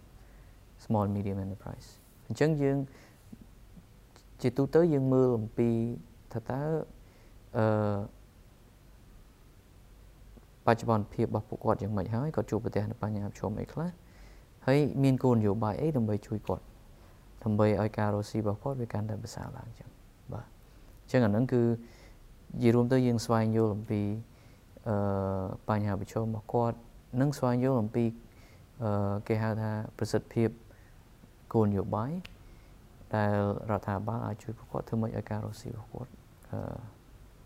[0.84, 1.88] small medium enterprise
[2.28, 2.76] អញ្ចឹងយើង
[4.42, 5.68] ជាទូទៅយើងមើលអំពី
[6.32, 6.60] ថាតើ
[7.56, 7.64] អឺ
[10.66, 13.90] បច្ចុប្បន្នភាពរបស់ពួកគាត់យ៉ាងម៉េចហើយគាត់ជួបប្រទះនៅបញ្ហាប្រឈមអីខ្លះ
[14.66, 16.64] ហើយមានគោលនយោបាយអីដើម្បីជួយគាត់
[17.44, 19.88] ដើម្បីឲ្យការរស់ស៊ីរបស់គាត់វាកាន់តែប្រសើរឡើងអញ្ចឹង
[20.32, 20.46] បាទ
[21.02, 24.00] អញ្ចឹងអាហ្នឹងគឺនិយាយរួមទៅយើងស្វែងយល់អំពី
[24.88, 24.96] អឺ
[25.68, 26.76] បញ្ហាប្រឈមរបស់គាត់
[27.20, 28.04] និងស្វែងយល់អំពី
[28.82, 30.48] អឺគេហៅថាប្រសិទ្ធភាព
[31.52, 32.12] គោលនយោបាយ
[33.14, 33.32] ដែល
[33.70, 36.10] រដ្ឋាភិបាលអាចជួយពួកគាត់ធ្វើម៉េចឲ្យការរស់ស៊ីរបស់គាត់
[36.50, 36.60] អឺ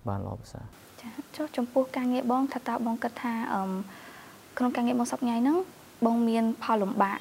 [0.08, 0.64] បានល្អប្រសើរ
[1.00, 3.62] ចាចុះចំពោះការងារបងថាតើបងគិតថាអឺ
[4.58, 5.58] ក្នុងការងារបងសប្តាហ៍ហ្នឹង
[6.06, 7.18] បងមានផលលំបាក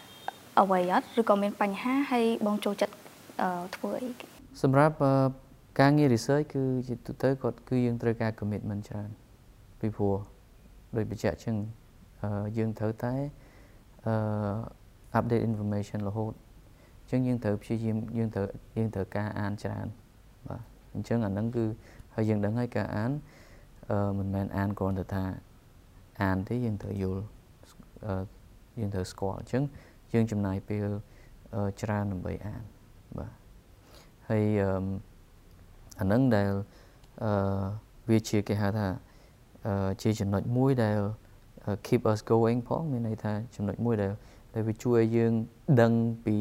[0.60, 2.96] អ្វីអត់ឬក៏មានបញ្ហាហើយបងចូលចិត្ត
[3.76, 4.10] ធ្វើអី
[4.62, 4.96] សម្រាប់
[5.80, 9.10] ការងារ research គឺជាទូទៅគាត់គឺយើងត្រូវការ commitment ច្រើន
[9.80, 10.16] ពីព្រោះ
[10.96, 11.56] ដោយបញ្ជាក់ចឹង
[12.58, 13.14] យើងត្រូវតែ
[14.06, 14.14] អឺ
[15.18, 18.48] update information រហូតអញ្ចឹងយើងត្រូវព្យាយាមយើងត្រូវ
[18.78, 19.88] យើងត្រូវការអានច្រើន
[20.48, 20.62] បាទ
[20.94, 21.66] អញ្ចឹងអាហ្នឹងគឺ
[22.16, 23.12] ហើយយើងដឹងហើយការអាន
[23.90, 25.24] អឺមិនមែនអានគ្រាន់តែថា
[26.24, 27.24] អានទេយើងត្រូវយល់
[28.06, 28.24] អឺ
[28.80, 29.64] យើងត្រូវស្គាល់អញ្ចឹង
[30.14, 30.88] យើងចំណាយពេល
[31.82, 32.64] ច្រើនដើម្បីអាន
[33.18, 33.34] បាទ
[34.30, 34.70] ហើយអឺ
[36.00, 36.52] អានឹងដែល
[37.24, 37.32] អឺ
[38.10, 38.88] វាជាគេហៅថា
[39.66, 41.00] អឺជាចំណុចមួយដែល
[41.86, 44.12] keep us going ផងមានន័យថាចំណុចមួយដែល
[44.54, 45.34] ដែលវាជួយឲ្យយើង
[45.82, 45.94] ដឹង
[46.26, 46.38] ពី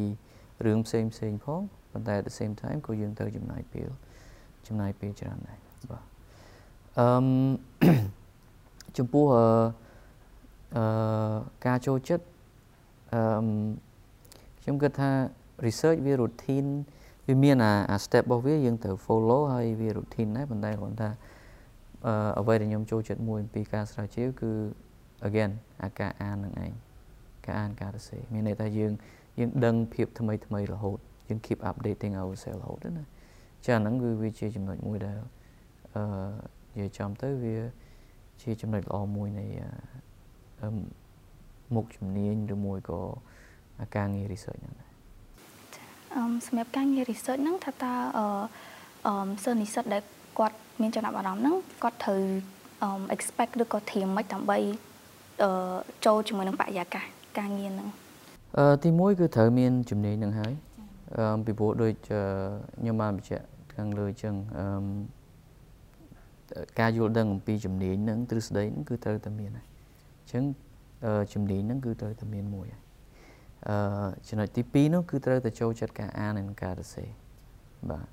[0.64, 3.88] រឿងផ្សេងផ្សេងផងប៉ុន្តែ at the same time ក៏យើងត្រូវចំណាយពេល
[4.66, 5.58] ចំណាយពេលច្រើនដែរ
[5.90, 6.04] បាទ
[6.98, 7.90] អឺ
[8.98, 9.44] ចំពោះអឺ
[10.76, 11.36] អឺ
[11.66, 12.24] ការចូលចិត្ត
[13.14, 13.20] អឺ
[14.62, 15.10] ខ្ញុំគិតថា
[15.66, 16.70] research វា routine
[17.26, 17.56] វាមាន
[17.90, 21.10] អា step របស់វាយើងត្រូវ follow ហើយវា routine ដែរប៉ុន្តែគ្រាន់ថា
[22.06, 24.50] អឺអ្វីដែលខ្ញុំចូលចិត្តមួយពីការស្រាវជ្រាវគឺ
[25.28, 25.50] again
[25.82, 26.72] អាការអាននឹងឯង
[27.46, 28.92] ការអានការសរសេរមានន័យថាយើង
[29.40, 33.04] យើងដឹងភាពថ្មីថ្មីរហូតយើង keep updating ourselves រហូតណា
[33.66, 35.16] ចាហ្នឹងគឺវាជាចំណុចមួយដែល
[35.94, 36.02] អឺ
[36.72, 37.56] និយាយចំទៅវា
[38.42, 39.46] ជាចំណុចល្អមួយនៃ
[40.60, 40.68] អឺ
[41.74, 43.00] មុខជំនាញឬមួយក៏
[43.96, 44.90] ការងារ research ហ្នឹងដែរ
[46.14, 48.26] អឺសម្រាប់ការងារ research ហ្នឹងថាតើអឺ
[49.06, 50.02] អឺសិស្សនិស្សិតដែល
[50.38, 52.22] គាត់មានចំណាប់អារម្មណ៍ហ្នឹងគាត់ត្រូវ
[53.14, 54.58] expect ឬក៏ធៀមមិនដើម្បី
[55.42, 55.50] អឺ
[56.06, 57.04] ចូលជាមួយនឹងបរិយាកាស
[57.38, 57.88] ការងារហ្នឹង
[58.58, 60.52] អឺទី1គឺត្រូវមានជំនាញនឹងហើយ
[61.16, 63.44] អឺពីព្រោះដូចខ្ញុំបានបញ្ជាក់
[63.74, 64.66] ខាងលើអញ្ចឹងអឺ
[66.80, 69.66] ការយល់ដឹងអំពីជំនាញហ្នឹងទ្រឹស្ដីហ្នឹងគឺត្រូវតែមានហើយ
[70.20, 70.42] អញ្ចឹង
[71.32, 72.82] ជំនាញហ្នឹងគឺត្រូវតែមានមួយហើយ
[73.68, 77.08] អឺចំណុចទី2នោះគឺត្រូវតែចូលចិត្តការអាននិងការសរសេរ
[77.90, 78.06] បាទ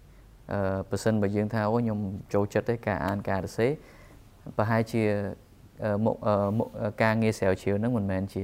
[0.52, 0.60] អឺ
[0.90, 2.00] បើសិនបើយើងថាអូខ្ញុំ
[2.34, 3.72] ចូលចិត្តទេការអានការសរសេរ
[4.48, 5.04] អប្រហែលជា
[6.06, 6.16] មុខ
[7.04, 8.44] ការងារស្រាវជ្រាវហ្នឹងមិនមែនជា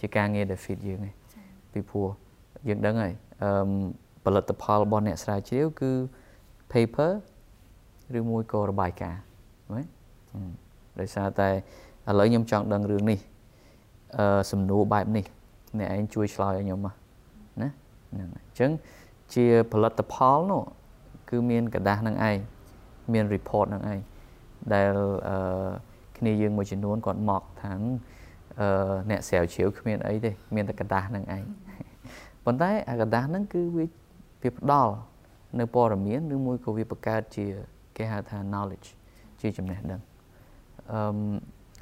[0.00, 1.10] ជាការងារដែល fit យើងទេ
[1.76, 2.08] ពីព្រោះ
[2.68, 3.12] យើងដឹងហើយ
[3.42, 3.50] អឺ
[4.24, 5.90] ផលិតផលរបស់អ្នកស្រាវជ្រាវគឺ
[6.72, 7.12] paper
[8.18, 9.20] ឬមួយក៏របាយការណ៍
[9.72, 9.86] មែន
[11.00, 11.48] ដោយសារតែ
[12.08, 13.18] ឥឡូវខ្ញុំចង់ដឹងរឿងនេះ
[14.18, 15.24] អឺសំណួរបែបនេះ
[15.78, 16.94] អ្នកឯងជួយឆ្លើយឲ្យខ្ញុំមក
[17.62, 17.68] ណា
[18.12, 18.70] ហ្នឹងអញ្ចឹង
[19.34, 20.62] ជាផលិតផលនោះ
[21.30, 22.38] គឺមានកដាស់នឹងឯង
[23.12, 24.00] មាន report នឹងឯង
[24.74, 24.88] ដែល
[25.28, 25.68] អឺ
[26.18, 27.72] គ្នាយើងមួយចំនួនគាត់មកថា
[28.60, 28.68] អឺ
[29.10, 31.44] អ្នកស្រាវជ្រាវគ្មានអីទេ មានតែកដាស់នឹងឯង
[32.46, 33.84] ប៉ុន្តែអាកដាស់ហ្នឹងគឺវា
[34.42, 34.94] វាផ្ដល់
[35.60, 37.46] នៅព័ត៌មានឬមួយក៏វាបង្កើតជា
[37.96, 38.88] គេហៅថា knowledge
[39.40, 40.00] ជាចំណេះដឹង
[40.92, 41.00] អឺ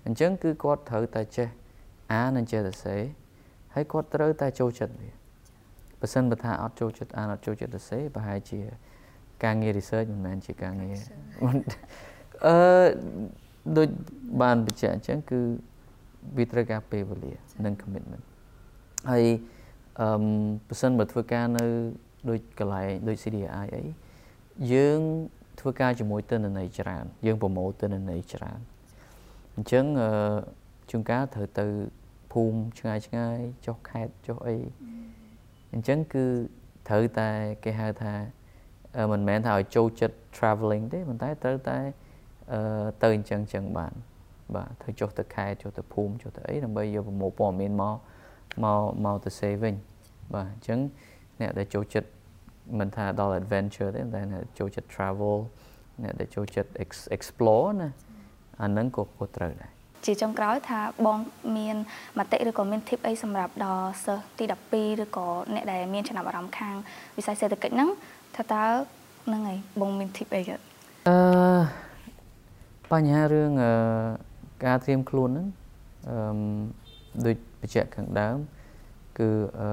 [0.07, 1.49] អញ្ចឹងគឺគាត់ត្រូវតែចេះ
[2.13, 3.01] អាននិងចេះសរសេរ
[3.75, 5.11] ហើយគាត់ត្រូវតែចូលចិត្តវា
[6.01, 8.61] បើសិនបើថាអត់ចូលចិត្តអានអត់ចូលចិត្តសរសេរប្រហែលជា
[9.45, 10.97] ការងារ research មិនមែនជាការងារ
[12.47, 12.57] អឺ
[13.77, 13.89] ដូច
[14.43, 15.41] បានបញ្ជាក់អញ្ចឹងគឺ
[16.37, 17.33] វាត្រូវការពេលវេលា
[17.65, 18.25] និង commitment
[19.11, 19.25] ហើយ
[20.01, 20.09] អឺ
[20.69, 21.65] បើសិនបើធ្វើការនៅ
[22.29, 23.83] ដូចកន្លែងដូច CDI អី
[24.73, 25.01] យើង
[25.61, 28.61] ធ្វើការជាមួយទិន្នន័យច្រើន យើងប្រមូលទិន្នន័យច្រើន
[29.55, 30.11] អញ្ចឹងអឺ
[30.91, 31.67] ជួនកាលត្រូវទៅ
[32.33, 34.57] ភូមិឆ្ងាយឆ្ងាយចុះខេត្តចុះអី
[35.73, 36.27] អញ្ចឹងគឺ
[36.89, 37.31] ត្រូវតែ
[37.65, 38.15] គេហៅថា
[39.13, 41.79] មិនមែនថាឲ្យចូលចិត្ត traveling ទេប៉ុន្តែត្រូវតែ
[42.53, 43.95] អឺទៅអញ្ចឹងអញ្ចឹងបាន
[44.57, 47.97] បាទធ្វើចុះទៅខេត្តចុះទៅភូមិចុះទៅអីដើម្បីយកប្រមូលព័ត៌មានមក
[48.65, 49.75] មកមកទៅ save វិញ
[50.35, 50.79] បាទអញ្ចឹង
[51.41, 52.09] អ្នកដែលចូលចិត្ត
[52.79, 55.37] មិនថាដល់ adventure ទេតែអ្នកចូលចិត្ត travel
[56.03, 56.71] អ្នកដែលចូលចិត្ត
[57.17, 57.91] explore ណា
[58.63, 59.71] អាហ្នឹងក៏ក៏ត្រូវដែរ
[60.07, 61.19] ជាចុងក្រោយថាបង
[61.57, 61.77] មាន
[62.19, 66.75] មតិឬក៏មាន tip អីសម្រាប់ដល់សិស្សទី12ឬក៏អ្នកដែលមានចំណាប់អារម្មណ៍ខាង
[67.17, 67.91] វិស័យសេដ្ឋកិច្ចហ្នឹង
[68.37, 68.65] ថាតើ
[69.27, 70.63] ហ្នឹងហើយបងមាន tip អីគាត់
[71.09, 71.19] អឺ
[72.93, 73.73] បញ្ហារឿងអឺ
[74.65, 75.47] ការត្រៀមខ្លួនហ្នឹង
[76.09, 76.17] អឺ
[77.27, 78.39] ដូច បញ្ជាក់ខាងដើម
[79.19, 79.69] គឺអឺ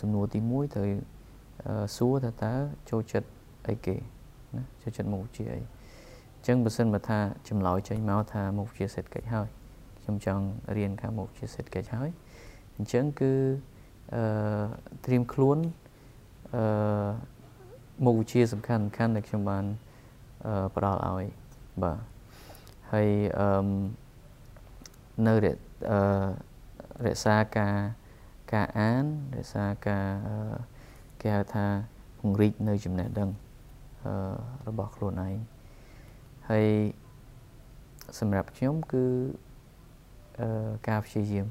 [0.00, 0.88] សំណួរទី1ត្រូវ
[1.96, 2.54] សួរថាតើ
[2.90, 3.28] ចូលចិត្ត
[3.68, 3.96] អីគេ
[4.56, 7.18] ណាចូលចិត្តមុខវិជ្ជាអីអញ្ចឹងបើសិនបើថា
[7.48, 9.48] ចម្លើយចេញមកថាមុខវិជ្ជាសេដ្ឋកិច្ចហើយ
[10.02, 10.44] ខ្ញុំចង់
[10.76, 12.08] រៀនខាងមុខវិជ្ជាសេដ្ឋកិច្ចហើយ
[12.76, 13.32] អញ្ចឹងគឺ
[14.14, 14.22] អឺ
[15.04, 15.58] ត្រៀមខ្លួន
[16.54, 17.10] អឺ
[18.04, 19.64] មុខវិជ្ជាសំខាន់សំខាន់ដែលខ្ញុំបាន
[20.46, 21.24] អឺផ្ដល់ឲ្យ
[21.82, 21.98] បាទ
[22.92, 23.66] ហើយអឺ
[25.26, 25.34] នៅ
[25.90, 25.98] អឺ
[27.06, 27.76] រក្សាការ
[28.52, 29.04] ការអាន
[29.36, 30.06] រក្សាការ
[31.20, 31.66] គេហៅថា
[32.18, 33.30] ពង្រីកនៅចំណេះដឹង
[34.04, 34.14] អឺ
[34.68, 35.36] របស់ខ្លួនឯង
[36.48, 36.66] ហើយ
[38.18, 39.04] សម្រាប់ខ្ញុំគឺ
[40.40, 41.46] អឺការព្យាយាម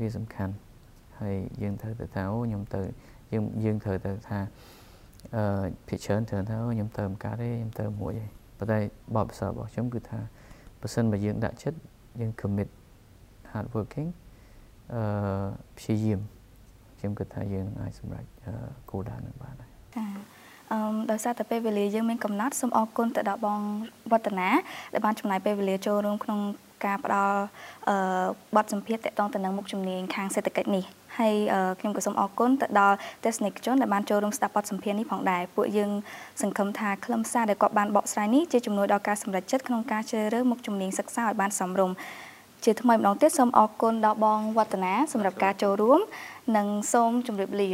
[0.00, 0.54] វាសំខាន់
[1.20, 2.80] ហើយយើងត្រូវទៅថាអូខ្ញុំទៅ
[3.32, 4.38] យើងយើងត្រូវទៅថា
[5.36, 8.24] អឺភិច្រើនត្រូវថាខ្ញុំទៅមិនកើតទេខ្ញុំទៅមួយទេ
[8.58, 8.78] ប៉ុន្តែ
[9.16, 10.18] បបិសរបស់ខ្ញុំគឺថា
[10.80, 11.78] បើសិនបើយើងដាក់ចិត្ត
[12.20, 12.68] យើង commit
[13.52, 14.10] hard working
[14.94, 15.02] អឺ
[15.78, 16.20] ព្យាយាម
[16.98, 18.24] ខ្ញុំគិតថាយើងអាចសម្រេច
[18.90, 20.06] គោលដៅនឹងបានហើយចា
[20.72, 23.60] អឺដោយសារតែពេលវេលាយើងមានកំណត់សូមអរគុណទៅដល់បង
[24.12, 24.50] វឌ្ឍនា
[24.92, 26.40] ដែលបានចំណាយពេលវេលាចូលរួមក្នុង
[26.84, 27.38] ការផ្ដល់
[27.88, 27.96] អឺ
[28.56, 30.84] បទសម្ភាសន៍តកតងទៅនឹងមុខជំនាញខាងសេដ្ឋកិច្ចនេះ
[31.18, 31.34] ហើយ
[31.80, 35.90] ខ្ញុំក៏សូមអរគុណទៅដល់ទស្សនិកជនដែលបានចូលរួមស្ដាប់បទសម្ភាសន៍នេះផងដែរពួកយើង
[36.42, 41.96] សង្ឃឹមថាខ្លឹមសារដែលគាត់បានបកស្រាយនេះជាជំនួយដល់ការសម្រេចចិត្តក្នុងការជ្រើសរើសមុខជំនាញសិក្សាឲ្យបានសមរម្យ
[42.64, 46.00] ជាថ្មីម្ដងទៀតសូមអរគុណដល់បងវឌ្ឍនាសម្រាប់ការចូលរួម
[46.56, 47.70] និងសូមជម្រាបលា